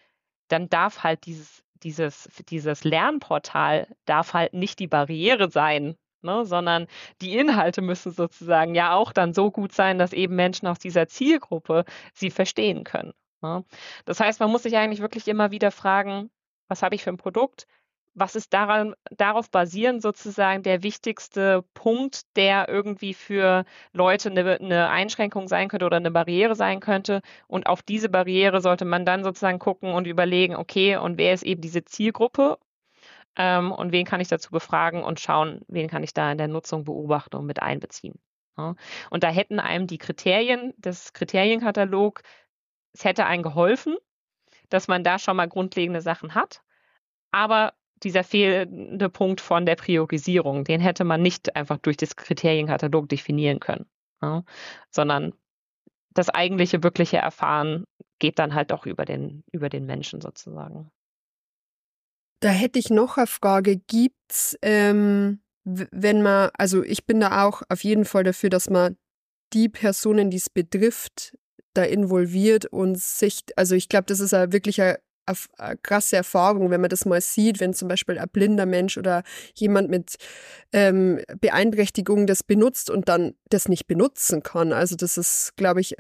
[0.48, 6.88] dann darf halt dieses, dieses, dieses Lernportal darf halt nicht die Barriere sein, Ne, sondern
[7.20, 11.06] die Inhalte müssen sozusagen ja auch dann so gut sein, dass eben Menschen aus dieser
[11.06, 13.12] Zielgruppe sie verstehen können.
[13.42, 13.64] Ne?
[14.04, 16.30] Das heißt, man muss sich eigentlich wirklich immer wieder fragen,
[16.68, 17.66] was habe ich für ein Produkt?
[18.14, 24.88] Was ist daran, darauf basierend sozusagen der wichtigste Punkt, der irgendwie für Leute eine, eine
[24.88, 27.22] Einschränkung sein könnte oder eine Barriere sein könnte?
[27.46, 31.44] Und auf diese Barriere sollte man dann sozusagen gucken und überlegen, okay, und wer ist
[31.44, 32.58] eben diese Zielgruppe
[33.36, 36.48] ähm, und wen kann ich dazu befragen und schauen, wen kann ich da in der
[36.48, 38.18] Nutzung beobachten und mit einbeziehen.
[38.56, 38.74] Ja.
[39.10, 42.22] Und da hätten einem die Kriterien, das Kriterienkatalog,
[42.92, 43.96] es hätte einem geholfen,
[44.68, 46.62] dass man da schon mal grundlegende Sachen hat.
[47.30, 53.08] Aber dieser fehlende Punkt von der Priorisierung, den hätte man nicht einfach durch das Kriterienkatalog
[53.08, 53.86] definieren können,
[54.22, 54.44] ja,
[54.90, 55.34] sondern
[56.10, 57.84] das eigentliche, wirkliche Erfahren
[58.18, 60.90] geht dann halt auch über den, über den Menschen sozusagen.
[62.40, 63.76] Da hätte ich noch eine Frage.
[63.76, 68.96] Gibt's, ähm, wenn man, also ich bin da auch auf jeden Fall dafür, dass man
[69.52, 71.36] die Personen, die es betrifft,
[71.74, 74.96] da involviert und sich, also ich glaube, das ist ja wirklich ein,
[75.58, 79.22] eine krasse Erfahrung, wenn man das mal sieht, wenn zum Beispiel ein blinder Mensch oder
[79.54, 80.16] jemand mit
[80.72, 84.72] ähm, Beeinträchtigung das benutzt und dann das nicht benutzen kann.
[84.72, 85.96] Also das ist, glaube ich,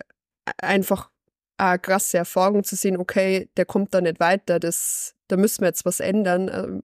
[0.62, 1.10] einfach
[1.58, 5.68] eine krasse Erfahrung zu sehen, okay, der kommt da nicht weiter, das, da müssen wir
[5.68, 6.50] jetzt was ändern.
[6.52, 6.82] Ähm,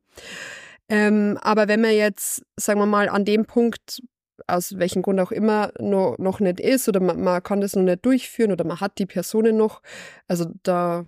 [0.88, 4.02] ähm aber wenn man jetzt, sagen wir mal, an dem Punkt
[4.46, 7.82] aus welchem Grund auch immer noch, noch nicht ist oder man, man kann das noch
[7.82, 9.80] nicht durchführen oder man hat die Personen noch,
[10.28, 11.06] also da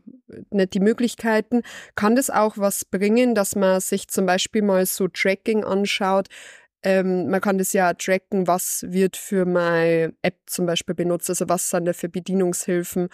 [0.50, 1.62] nicht die Möglichkeiten,
[1.94, 6.28] kann das auch was bringen, dass man sich zum Beispiel mal so Tracking anschaut.
[6.82, 11.48] Ähm, man kann das ja tracken, was wird für meine App zum Beispiel benutzt, also
[11.48, 13.08] was sind da für Bedienungshilfen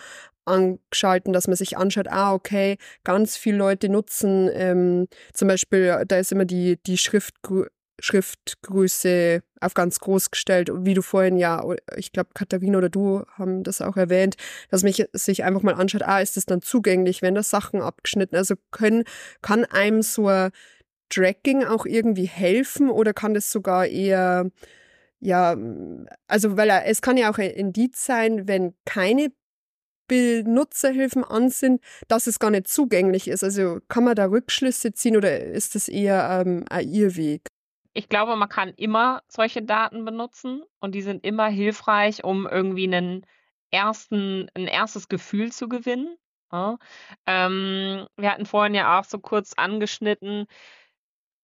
[0.45, 6.19] angeschalten, dass man sich anschaut, ah, okay, ganz viele Leute nutzen ähm, zum Beispiel, da
[6.19, 7.35] ist immer die, die Schrift,
[8.01, 10.71] Schriftgröße auf ganz groß gestellt.
[10.73, 11.65] Wie du vorhin ja,
[11.97, 14.37] ich glaube, Katharina oder du haben das auch erwähnt,
[14.71, 18.37] dass man sich einfach mal anschaut, ah, ist das dann zugänglich, wenn da Sachen abgeschnitten?
[18.37, 19.05] Also können,
[19.41, 20.51] kann einem so ein
[21.11, 24.51] Tracking auch irgendwie helfen oder kann das sogar eher,
[25.21, 25.57] ja,
[26.27, 29.29] also weil er, es kann ja auch ein Indiz sein, wenn keine
[30.09, 33.45] Benutzerhilfen an sind, dass es gar nicht zugänglich ist.
[33.45, 37.49] Also kann man da Rückschlüsse ziehen oder ist das eher ähm, ein Irrweg?
[37.95, 42.85] ich glaube, man kann immer solche Daten benutzen und die sind immer hilfreich, um irgendwie
[42.85, 43.27] einen
[43.71, 46.17] ersten, ein erstes Gefühl zu gewinnen.
[46.53, 46.79] Ja.
[47.27, 50.47] Ähm, wir hatten vorhin ja auch so kurz angeschnitten,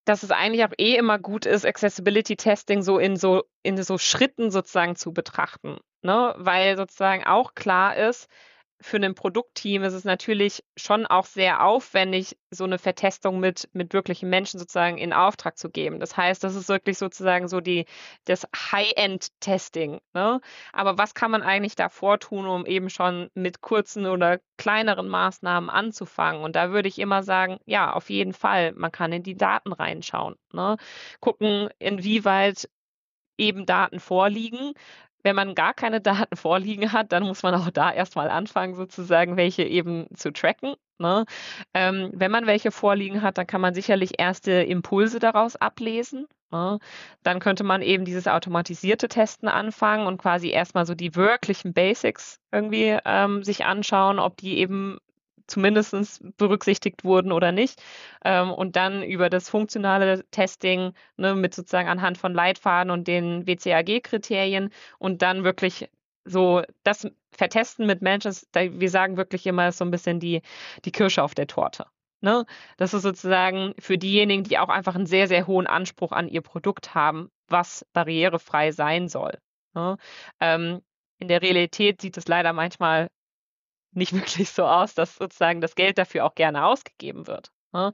[0.08, 3.98] dass es eigentlich auch eh immer gut ist, Accessibility Testing so in so in so
[3.98, 6.34] Schritten sozusagen zu betrachten, ne?
[6.38, 8.28] Weil sozusagen auch klar ist,
[8.80, 13.92] für ein Produktteam ist es natürlich schon auch sehr aufwendig, so eine Vertestung mit, mit
[13.92, 15.98] wirklichen Menschen sozusagen in Auftrag zu geben.
[15.98, 17.86] Das heißt, das ist wirklich sozusagen so die,
[18.24, 20.00] das High-End-Testing.
[20.14, 20.40] Ne?
[20.72, 25.70] Aber was kann man eigentlich davor tun, um eben schon mit kurzen oder kleineren Maßnahmen
[25.70, 26.42] anzufangen?
[26.42, 29.72] Und da würde ich immer sagen, ja, auf jeden Fall, man kann in die Daten
[29.72, 30.36] reinschauen.
[30.52, 30.76] Ne?
[31.20, 32.68] Gucken, inwieweit
[33.38, 34.74] eben Daten vorliegen,
[35.22, 39.36] wenn man gar keine Daten vorliegen hat, dann muss man auch da erstmal anfangen, sozusagen
[39.36, 40.74] welche eben zu tracken.
[40.98, 41.24] Ne?
[41.74, 46.26] Ähm, wenn man welche vorliegen hat, dann kann man sicherlich erste Impulse daraus ablesen.
[46.50, 46.78] Ne?
[47.22, 52.38] Dann könnte man eben dieses automatisierte Testen anfangen und quasi erstmal so die wirklichen Basics
[52.52, 54.98] irgendwie ähm, sich anschauen, ob die eben
[55.48, 57.82] zumindest berücksichtigt wurden oder nicht.
[58.24, 63.46] Ähm, und dann über das funktionale Testing ne, mit sozusagen anhand von Leitfaden und den
[63.46, 65.88] WCAG-Kriterien und dann wirklich
[66.24, 70.42] so das Vertesten mit Menschen, wir sagen wirklich immer so ein bisschen die,
[70.84, 71.86] die Kirsche auf der Torte.
[72.20, 72.46] Ne?
[72.76, 76.42] Das ist sozusagen für diejenigen, die auch einfach einen sehr, sehr hohen Anspruch an ihr
[76.42, 79.38] Produkt haben, was barrierefrei sein soll.
[79.74, 79.96] Ne?
[80.40, 80.82] Ähm,
[81.18, 83.08] in der Realität sieht es leider manchmal
[83.98, 87.52] nicht wirklich so aus, dass sozusagen das Geld dafür auch gerne ausgegeben wird.
[87.72, 87.92] Ne?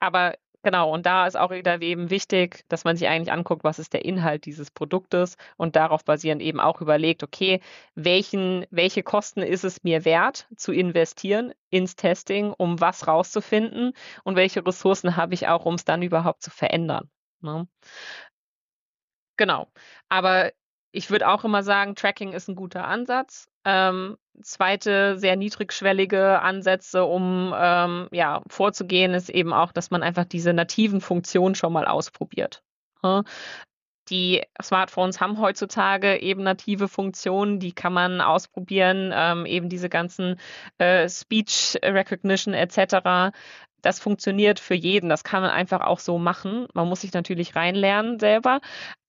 [0.00, 3.78] Aber genau, und da ist auch wieder eben wichtig, dass man sich eigentlich anguckt, was
[3.78, 7.60] ist der Inhalt dieses Produktes und darauf basierend eben auch überlegt, okay,
[7.94, 13.92] welchen, welche Kosten ist es mir wert zu investieren ins Testing, um was rauszufinden
[14.24, 17.10] und welche Ressourcen habe ich auch, um es dann überhaupt zu verändern.
[17.40, 17.68] Ne?
[19.36, 19.68] Genau.
[20.08, 20.52] Aber
[20.92, 23.48] ich würde auch immer sagen, Tracking ist ein guter Ansatz.
[23.64, 30.24] Ähm, zweite sehr niedrigschwellige Ansätze, um ähm, ja, vorzugehen, ist eben auch, dass man einfach
[30.24, 32.62] diese nativen Funktionen schon mal ausprobiert.
[34.10, 40.38] Die Smartphones haben heutzutage eben native Funktionen, die kann man ausprobieren, ähm, eben diese ganzen
[40.78, 43.34] äh, Speech Recognition etc.
[43.80, 45.08] Das funktioniert für jeden.
[45.08, 46.66] Das kann man einfach auch so machen.
[46.74, 48.60] Man muss sich natürlich reinlernen selber,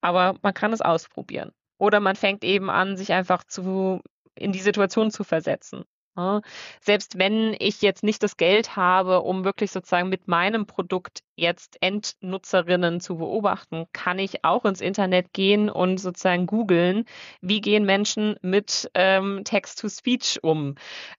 [0.01, 1.51] aber man kann es ausprobieren.
[1.77, 4.01] Oder man fängt eben an, sich einfach zu
[4.35, 5.85] in die Situation zu versetzen.
[6.17, 6.41] Ja,
[6.79, 11.77] selbst wenn ich jetzt nicht das Geld habe, um wirklich sozusagen mit meinem Produkt jetzt
[11.81, 17.03] Endnutzerinnen zu beobachten, kann ich auch ins Internet gehen und sozusagen googeln,
[17.41, 20.75] wie gehen Menschen mit ähm, Text-to-Speech um?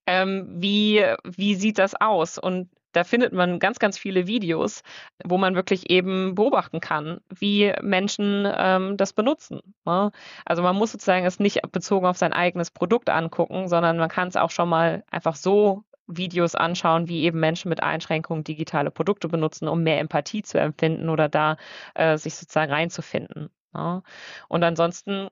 [0.06, 2.38] Ähm, wie, wie sieht das aus?
[2.38, 4.82] Und da findet man ganz, ganz viele Videos,
[5.22, 9.60] wo man wirklich eben beobachten kann, wie Menschen ähm, das benutzen.
[9.84, 10.10] Ne?
[10.46, 14.28] Also man muss sozusagen es nicht bezogen auf sein eigenes Produkt angucken, sondern man kann
[14.28, 19.28] es auch schon mal einfach so Videos anschauen, wie eben Menschen mit Einschränkungen digitale Produkte
[19.28, 21.58] benutzen, um mehr Empathie zu empfinden oder da
[21.94, 23.50] äh, sich sozusagen reinzufinden.
[23.74, 24.02] Ne?
[24.48, 25.28] Und ansonsten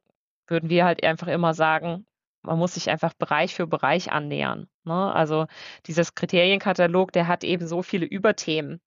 [0.46, 2.07] würden wir halt einfach immer sagen,
[2.42, 4.68] man muss sich einfach Bereich für Bereich annähern.
[4.84, 5.12] Ne?
[5.14, 5.46] Also
[5.86, 8.80] dieses Kriterienkatalog, der hat eben so viele Überthemen.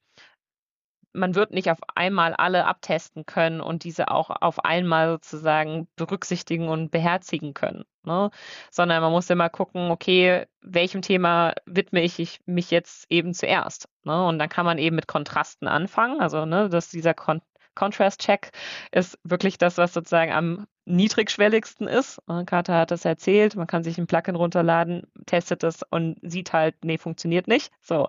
[1.14, 6.70] man wird nicht auf einmal alle abtesten können und diese auch auf einmal sozusagen berücksichtigen
[6.70, 7.84] und beherzigen können.
[8.04, 8.30] Ne?
[8.72, 13.90] Sondern man muss immer gucken, okay, welchem Thema widme ich mich jetzt eben zuerst?
[14.04, 14.26] Ne?
[14.26, 16.22] Und dann kann man eben mit Kontrasten anfangen.
[16.22, 17.42] Also, ne, dass dieser Kon
[17.78, 18.52] Contrast Check
[18.92, 22.20] ist wirklich das, was sozusagen am niedrigschwelligsten ist.
[22.46, 26.76] Kata hat das erzählt, man kann sich ein Plugin runterladen, testet es und sieht halt,
[26.84, 27.72] nee, funktioniert nicht.
[27.82, 28.08] So.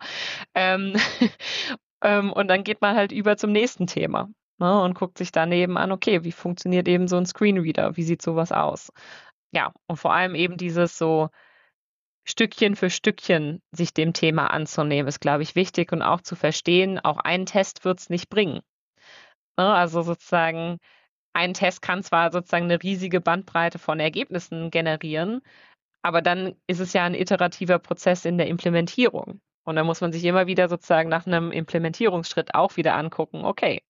[0.54, 0.94] Ähm,
[2.02, 4.28] ähm, und dann geht man halt über zum nächsten Thema
[4.58, 7.96] ne, und guckt sich daneben an, okay, wie funktioniert eben so ein Screenreader?
[7.96, 8.92] Wie sieht sowas aus?
[9.52, 11.30] Ja, und vor allem eben dieses so
[12.24, 16.98] Stückchen für Stückchen sich dem Thema anzunehmen, ist, glaube ich, wichtig und auch zu verstehen,
[16.98, 18.60] auch ein Test wird es nicht bringen.
[19.58, 20.78] Ne, also sozusagen,
[21.34, 25.42] ein Test kann zwar sozusagen eine riesige Bandbreite von Ergebnissen generieren,
[26.02, 29.40] aber dann ist es ja ein iterativer Prozess in der Implementierung.
[29.64, 33.82] Und dann muss man sich immer wieder sozusagen nach einem Implementierungsschritt auch wieder angucken, okay,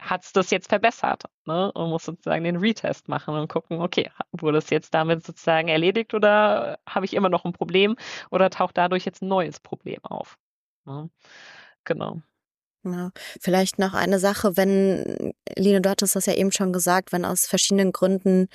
[0.00, 1.24] hat es das jetzt verbessert?
[1.46, 1.72] Ne?
[1.72, 6.14] Und muss sozusagen den Retest machen und gucken, okay, wurde es jetzt damit sozusagen erledigt
[6.14, 7.96] oder habe ich immer noch ein Problem
[8.30, 10.38] oder taucht dadurch jetzt ein neues Problem auf?
[10.86, 11.10] Ne?
[11.84, 12.22] Genau.
[12.92, 17.24] Ja, vielleicht noch eine Sache, wenn, Line, du hattest das ja eben schon gesagt, wenn
[17.24, 18.46] aus verschiedenen Gründen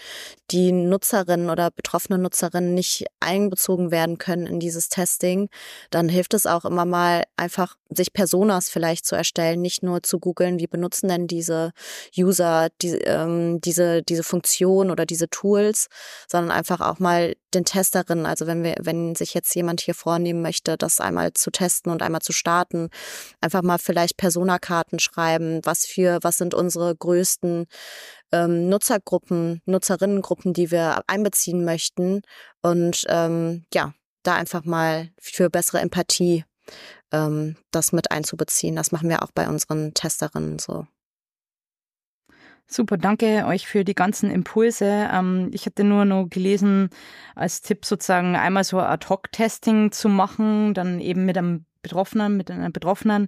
[0.51, 5.49] die Nutzerinnen oder betroffene Nutzerinnen nicht einbezogen werden können in dieses Testing,
[5.89, 10.17] dann hilft es auch immer mal einfach, sich Personas vielleicht zu erstellen, nicht nur zu
[10.17, 11.71] googeln, wie benutzen denn diese
[12.17, 15.87] User die, ähm, diese, diese Funktion oder diese Tools,
[16.29, 20.41] sondern einfach auch mal den Testerinnen, also wenn wir, wenn sich jetzt jemand hier vornehmen
[20.41, 22.89] möchte, das einmal zu testen und einmal zu starten,
[23.41, 27.65] einfach mal vielleicht Personakarten schreiben, was für, was sind unsere größten
[28.31, 32.21] ähm, Nutzergruppen, Nutzerinnengruppen, die wir einbeziehen möchten
[32.62, 36.45] und ähm, ja, da einfach mal für bessere Empathie
[37.12, 38.75] ähm, das mit einzubeziehen.
[38.75, 40.86] Das machen wir auch bei unseren Testerinnen so.
[42.67, 45.10] Super, danke euch für die ganzen Impulse.
[45.12, 46.91] Ähm, ich hatte nur noch gelesen,
[47.34, 52.69] als Tipp sozusagen einmal so Ad-Hoc-Testing zu machen, dann eben mit einem Betroffenen, mit einer
[52.69, 53.27] Betroffenen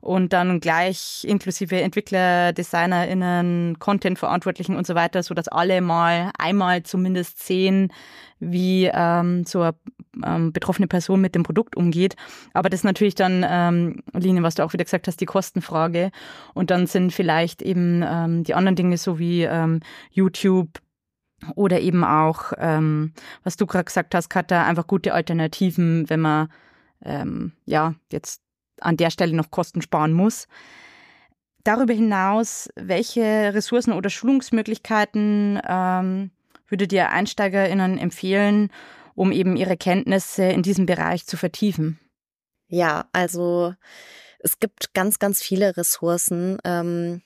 [0.00, 6.82] und dann gleich inklusive Entwickler, DesignerInnen, Content-Verantwortlichen und so weiter, so dass alle mal einmal
[6.82, 7.92] zumindest sehen,
[8.38, 9.74] wie ähm, so eine
[10.24, 12.16] ähm, betroffene Person mit dem Produkt umgeht.
[12.54, 16.10] Aber das ist natürlich dann, ähm, Line, was du auch wieder gesagt hast, die Kostenfrage.
[16.54, 20.80] Und dann sind vielleicht eben ähm, die anderen Dinge so wie ähm, YouTube,
[21.54, 23.12] oder eben auch, ähm,
[23.44, 26.48] was du gerade gesagt hast, Katha, einfach gute Alternativen, wenn man
[27.04, 28.42] ähm, ja, jetzt
[28.80, 30.48] an der Stelle noch Kosten sparen muss.
[31.64, 33.22] Darüber hinaus, welche
[33.54, 36.30] Ressourcen oder Schulungsmöglichkeiten ähm,
[36.68, 38.70] würdet ihr EinsteigerInnen empfehlen,
[39.14, 41.98] um eben ihre Kenntnisse in diesem Bereich zu vertiefen?
[42.68, 43.74] Ja, also
[44.38, 46.58] es gibt ganz, ganz viele Ressourcen.
[46.64, 47.22] Ähm,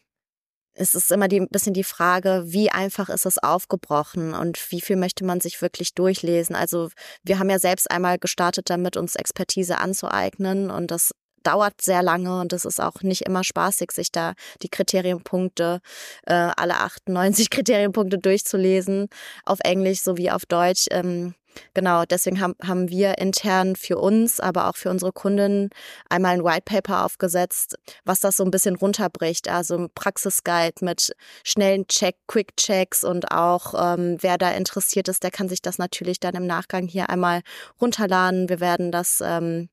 [0.74, 4.96] es ist immer ein bisschen die Frage, wie einfach ist es aufgebrochen und wie viel
[4.96, 6.56] möchte man sich wirklich durchlesen.
[6.56, 6.90] Also
[7.22, 11.12] wir haben ja selbst einmal gestartet damit, uns Expertise anzueignen und das
[11.44, 14.32] dauert sehr lange und es ist auch nicht immer spaßig, sich da
[14.62, 15.80] die Kriterienpunkte,
[16.26, 19.08] äh, alle 98 Kriterienpunkte durchzulesen,
[19.44, 20.87] auf Englisch sowie auf Deutsch.
[20.90, 21.34] Ähm,
[21.75, 25.71] Genau, deswegen haben, haben wir intern für uns, aber auch für unsere Kunden
[26.09, 29.49] einmal ein White Paper aufgesetzt, was das so ein bisschen runterbricht.
[29.49, 31.14] Also ein Praxisguide mit
[31.45, 35.79] schnellen Check, Quick Checks und auch ähm, wer da interessiert ist, der kann sich das
[35.79, 37.43] natürlich dann im Nachgang hier einmal
[37.81, 38.49] runterladen.
[38.49, 39.69] Wir werden das ähm,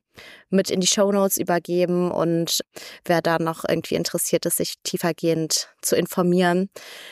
[0.49, 2.61] mit in die Show Notes übergeben und
[3.05, 6.69] wer da noch irgendwie interessiert ist, sich tiefergehend zu informieren,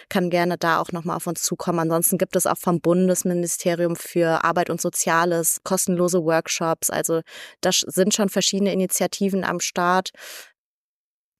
[0.09, 1.79] kann gerne da auch nochmal auf uns zukommen.
[1.79, 6.89] Ansonsten gibt es auch vom Bundesministerium für Arbeit und Soziales kostenlose Workshops.
[6.89, 7.21] Also
[7.61, 10.11] da sind schon verschiedene Initiativen am Start.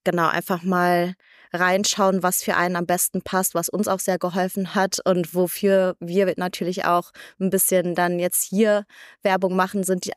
[0.06, 1.16] Genau, einfach mal
[1.52, 5.96] reinschauen, was für einen am besten passt, was uns auch sehr geholfen hat und wofür
[6.00, 8.86] wir natürlich auch ein bisschen dann jetzt hier
[9.24, 10.14] Werbung machen, sind die,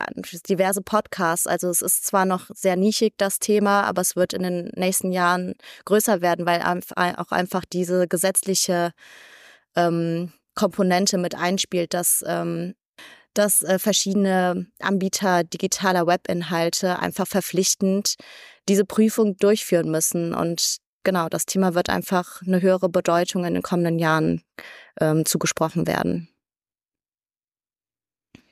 [0.48, 1.46] diverse Podcasts.
[1.46, 5.12] Also es ist zwar noch sehr nischig das Thema, aber es wird in den nächsten
[5.12, 8.92] Jahren größer werden, weil auch einfach diese gesetzliche
[9.76, 12.74] ähm, Komponente mit einspielt, dass ähm,
[13.34, 18.16] dass äh, verschiedene Anbieter digitaler Webinhalte einfach verpflichtend
[18.68, 20.34] diese Prüfung durchführen müssen.
[20.34, 24.42] Und genau, das Thema wird einfach eine höhere Bedeutung in den kommenden Jahren
[25.00, 26.28] ähm, zugesprochen werden.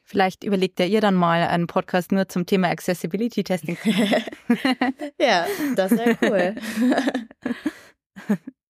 [0.05, 3.79] Vielleicht überlegt ja ihr dann mal einen Podcast nur zum Thema Accessibility Testing.
[5.21, 6.57] ja, das wäre cool.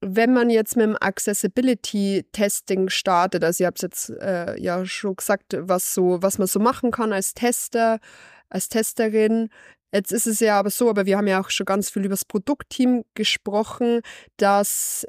[0.00, 5.56] Wenn man jetzt mit dem Accessibility-Testing startet, also ihr habt jetzt äh, ja schon gesagt,
[5.58, 7.98] was so, was man so machen kann als Tester,
[8.48, 9.50] als Testerin,
[9.92, 12.12] Jetzt ist es ja aber so, aber wir haben ja auch schon ganz viel über
[12.12, 14.02] das Produktteam gesprochen,
[14.36, 15.06] dass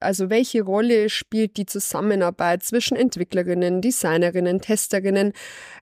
[0.00, 5.32] also welche Rolle spielt die Zusammenarbeit zwischen Entwicklerinnen, Designerinnen, Testerinnen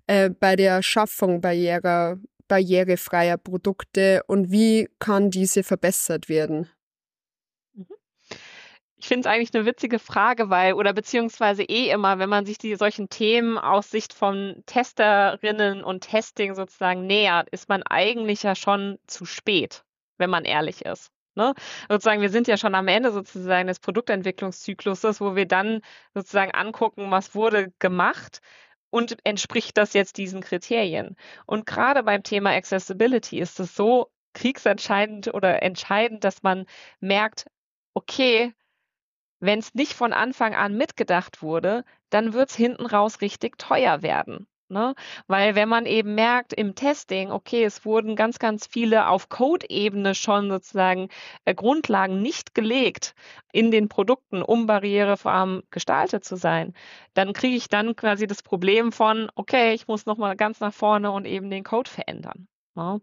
[0.09, 6.68] äh, bei der Schaffung barriere, barrierefreier Produkte und wie kann diese verbessert werden?
[9.01, 12.59] Ich finde es eigentlich eine witzige Frage, weil, oder beziehungsweise eh immer, wenn man sich
[12.59, 18.57] die solchen Themen aus Sicht von Testerinnen und Testing sozusagen nähert, ist man eigentlich ja
[18.57, 19.85] schon zu spät,
[20.19, 21.13] wenn man ehrlich ist.
[21.37, 21.55] Ne?
[21.89, 25.83] Sozusagen, wir sind ja schon am Ende sozusagen des Produktentwicklungszykluses, wo wir dann
[26.13, 28.41] sozusagen angucken, was wurde gemacht
[28.91, 31.15] und entspricht das jetzt diesen Kriterien.
[31.47, 36.67] Und gerade beim Thema Accessibility ist es so kriegsentscheidend oder entscheidend, dass man
[36.99, 37.47] merkt,
[37.95, 38.53] okay,
[39.41, 44.03] wenn es nicht von Anfang an mitgedacht wurde, dann wird es hinten raus richtig teuer
[44.03, 44.47] werden.
[44.70, 44.95] Ne?
[45.28, 50.14] Weil wenn man eben merkt im Testing, okay, es wurden ganz, ganz viele auf Code-Ebene
[50.14, 51.09] schon sozusagen
[51.47, 53.14] äh, Grundlagen nicht gelegt
[53.51, 56.74] in den Produkten, um barrierearm gestaltet zu sein,
[57.14, 61.12] dann kriege ich dann quasi das Problem von, okay, ich muss nochmal ganz nach vorne
[61.12, 62.47] und eben den Code verändern.
[62.79, 63.01] Ne?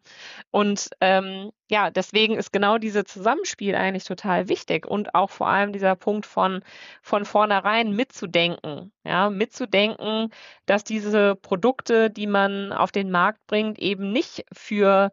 [0.52, 5.74] Und ähm, ja, deswegen ist genau dieses Zusammenspiel eigentlich total wichtig und auch vor allem
[5.74, 6.64] dieser Punkt von
[7.02, 10.32] von vornherein mitzudenken, ja, mitzudenken,
[10.66, 15.12] dass diese Produkte, die man auf den Markt bringt, eben nicht für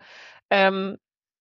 [0.51, 0.99] ähm,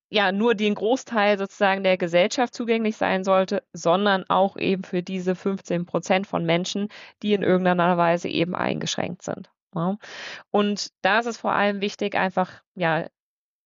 [0.10, 5.36] ja nur den Großteil sozusagen der Gesellschaft zugänglich sein sollte, sondern auch eben für diese
[5.36, 6.90] 15 Prozent von Menschen,
[7.24, 9.52] die in irgendeiner Weise eben eingeschränkt sind.
[9.76, 9.98] Ja.
[10.52, 13.08] Und da ist es vor allem wichtig, einfach ja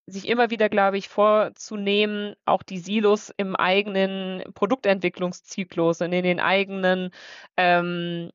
[0.08, 6.40] sich immer wieder, glaube ich, vorzunehmen, auch die Silos im eigenen Produktentwicklungszyklus und in den
[6.40, 7.10] eigenen
[7.58, 8.30] ähm,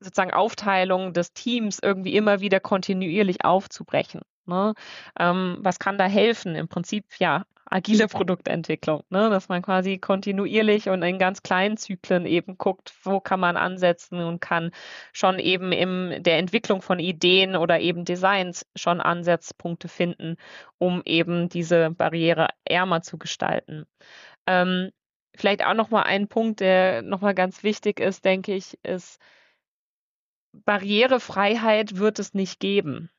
[0.00, 4.22] sozusagen Aufteilungen des Teams irgendwie immer wieder kontinuierlich aufzubrechen.
[4.46, 4.74] Ne?
[5.18, 6.56] Ähm, was kann da helfen?
[6.56, 9.30] Im Prinzip ja agile Produktentwicklung, ne?
[9.30, 14.18] dass man quasi kontinuierlich und in ganz kleinen Zyklen eben guckt, wo kann man ansetzen
[14.22, 14.70] und kann
[15.12, 20.36] schon eben in der Entwicklung von Ideen oder eben Designs schon Ansatzpunkte finden,
[20.78, 23.86] um eben diese Barriere ärmer zu gestalten.
[24.46, 24.90] Ähm,
[25.34, 29.18] vielleicht auch noch mal ein Punkt, der noch mal ganz wichtig ist, denke ich, ist
[30.52, 33.10] Barrierefreiheit wird es nicht geben.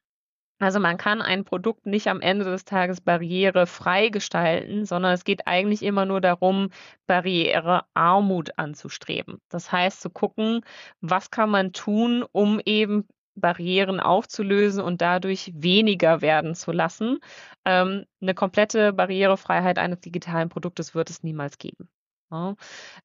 [0.63, 5.45] Also man kann ein Produkt nicht am Ende des Tages barrierefrei gestalten, sondern es geht
[5.47, 6.69] eigentlich immer nur darum,
[7.05, 9.41] Barrierearmut anzustreben.
[9.49, 10.61] Das heißt, zu gucken,
[11.01, 17.19] was kann man tun, um eben Barrieren aufzulösen und dadurch weniger werden zu lassen.
[17.65, 21.89] Ähm, eine komplette Barrierefreiheit eines digitalen Produktes wird es niemals geben.
[22.31, 22.55] Ja.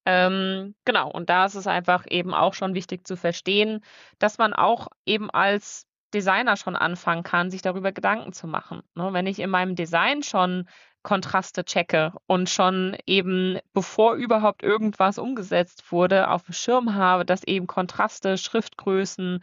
[0.07, 3.81] Ähm, genau, und da ist es einfach eben auch schon wichtig zu verstehen,
[4.19, 8.83] dass man auch eben als Designer schon anfangen kann, sich darüber Gedanken zu machen.
[8.95, 9.13] Ne?
[9.13, 10.69] Wenn ich in meinem Design schon
[11.03, 17.45] Kontraste checke und schon eben, bevor überhaupt irgendwas umgesetzt wurde, auf dem Schirm habe, dass
[17.45, 19.41] eben Kontraste, Schriftgrößen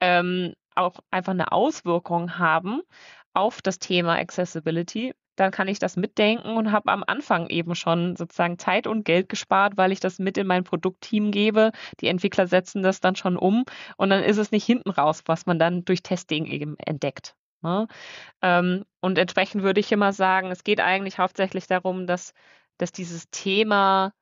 [0.00, 2.82] ähm, auch einfach eine Auswirkung haben
[3.32, 8.16] auf das Thema Accessibility, dann kann ich das mitdenken und habe am Anfang eben schon
[8.16, 11.72] sozusagen Zeit und Geld gespart, weil ich das mit in mein Produktteam gebe.
[12.00, 13.64] Die Entwickler setzen das dann schon um
[13.96, 17.36] und dann ist es nicht hinten raus, was man dann durch Testing eben entdeckt.
[17.62, 17.86] Ne?
[18.42, 22.32] Ähm, und entsprechend würde ich immer sagen, es geht eigentlich hauptsächlich darum, dass,
[22.78, 24.12] dass dieses Thema,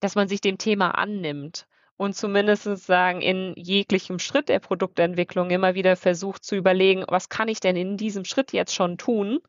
[0.00, 5.74] dass man sich dem Thema annimmt und zumindest sagen, in jeglichem Schritt der Produktentwicklung immer
[5.74, 9.40] wieder versucht zu überlegen, was kann ich denn in diesem Schritt jetzt schon tun,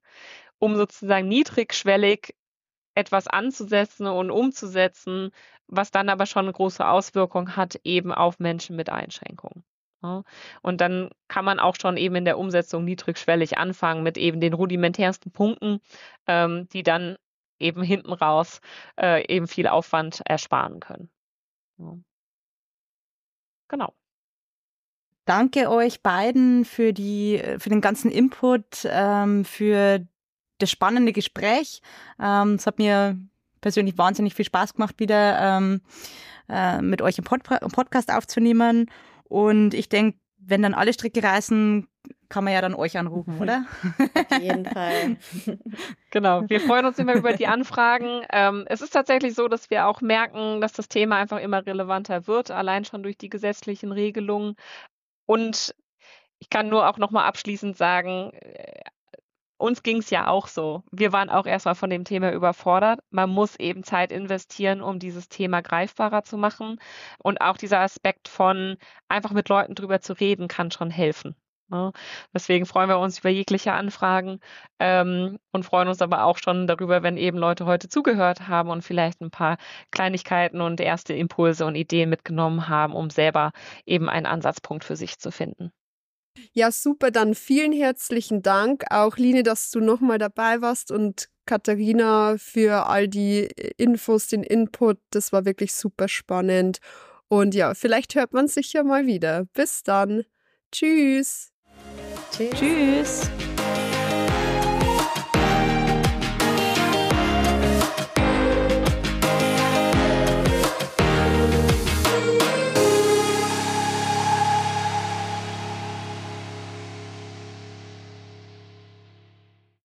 [0.60, 2.36] um sozusagen niedrigschwellig
[2.96, 5.32] etwas anzusetzen und umzusetzen,
[5.68, 9.64] was dann aber schon eine große Auswirkung hat eben auf Menschen mit Einschränkungen.
[10.62, 14.54] Und dann kann man auch schon eben in der Umsetzung niedrigschwellig anfangen mit eben den
[14.54, 15.80] rudimentärsten Punkten,
[16.28, 17.18] ähm, die dann
[17.60, 18.62] eben hinten raus
[19.00, 21.10] äh, eben viel Aufwand ersparen können.
[23.68, 23.94] Genau.
[25.26, 30.06] Danke euch beiden für die, für den ganzen Input, ähm, für
[30.60, 31.82] das spannende Gespräch.
[32.20, 33.20] Ähm, es hat mir
[33.60, 35.82] persönlich wahnsinnig viel Spaß gemacht, wieder ähm,
[36.48, 38.92] äh, mit euch im, Pod Podcast aufzunehmen.
[39.24, 41.88] Und ich denke, wenn dann alle Stricke reißen,
[42.30, 43.42] kann man ja dann euch anrufen, mhm.
[43.42, 43.66] oder?
[44.30, 45.18] Auf jeden Fall.
[46.12, 46.44] genau.
[46.48, 48.22] Wir freuen uns immer über die Anfragen.
[48.32, 52.28] Ähm, es ist tatsächlich so, dass wir auch merken, dass das Thema einfach immer relevanter
[52.28, 54.56] wird, allein schon durch die gesetzlichen Regelungen.
[55.26, 55.76] Und
[56.40, 58.82] ich kann nur auch nochmal abschließend sagen, äh,
[59.58, 60.84] uns ging es ja auch so.
[60.92, 63.00] Wir waren auch erstmal von dem Thema überfordert.
[63.10, 66.80] Man muss eben Zeit investieren, um dieses Thema greifbarer zu machen.
[67.20, 71.36] Und auch dieser Aspekt von einfach mit Leuten drüber zu reden, kann schon helfen.
[71.70, 71.92] Ne?
[72.34, 74.40] Deswegen freuen wir uns über jegliche Anfragen
[74.80, 78.84] ähm, und freuen uns aber auch schon darüber, wenn eben Leute heute zugehört haben und
[78.84, 79.58] vielleicht ein paar
[79.92, 83.52] Kleinigkeiten und erste Impulse und Ideen mitgenommen haben, um selber
[83.86, 85.72] eben einen Ansatzpunkt für sich zu finden.
[86.54, 87.12] Ja, super.
[87.12, 93.08] Dann vielen herzlichen Dank auch, Line, dass du nochmal dabei warst und Katharina für all
[93.08, 93.48] die
[93.78, 94.98] Infos, den Input.
[95.12, 96.80] Das war wirklich super spannend.
[97.28, 99.46] Und ja, vielleicht hört man sich ja mal wieder.
[99.54, 100.26] Bis dann.
[100.72, 101.55] Tschüss.
[102.32, 102.60] Tschüss.
[102.60, 103.55] Tschüss.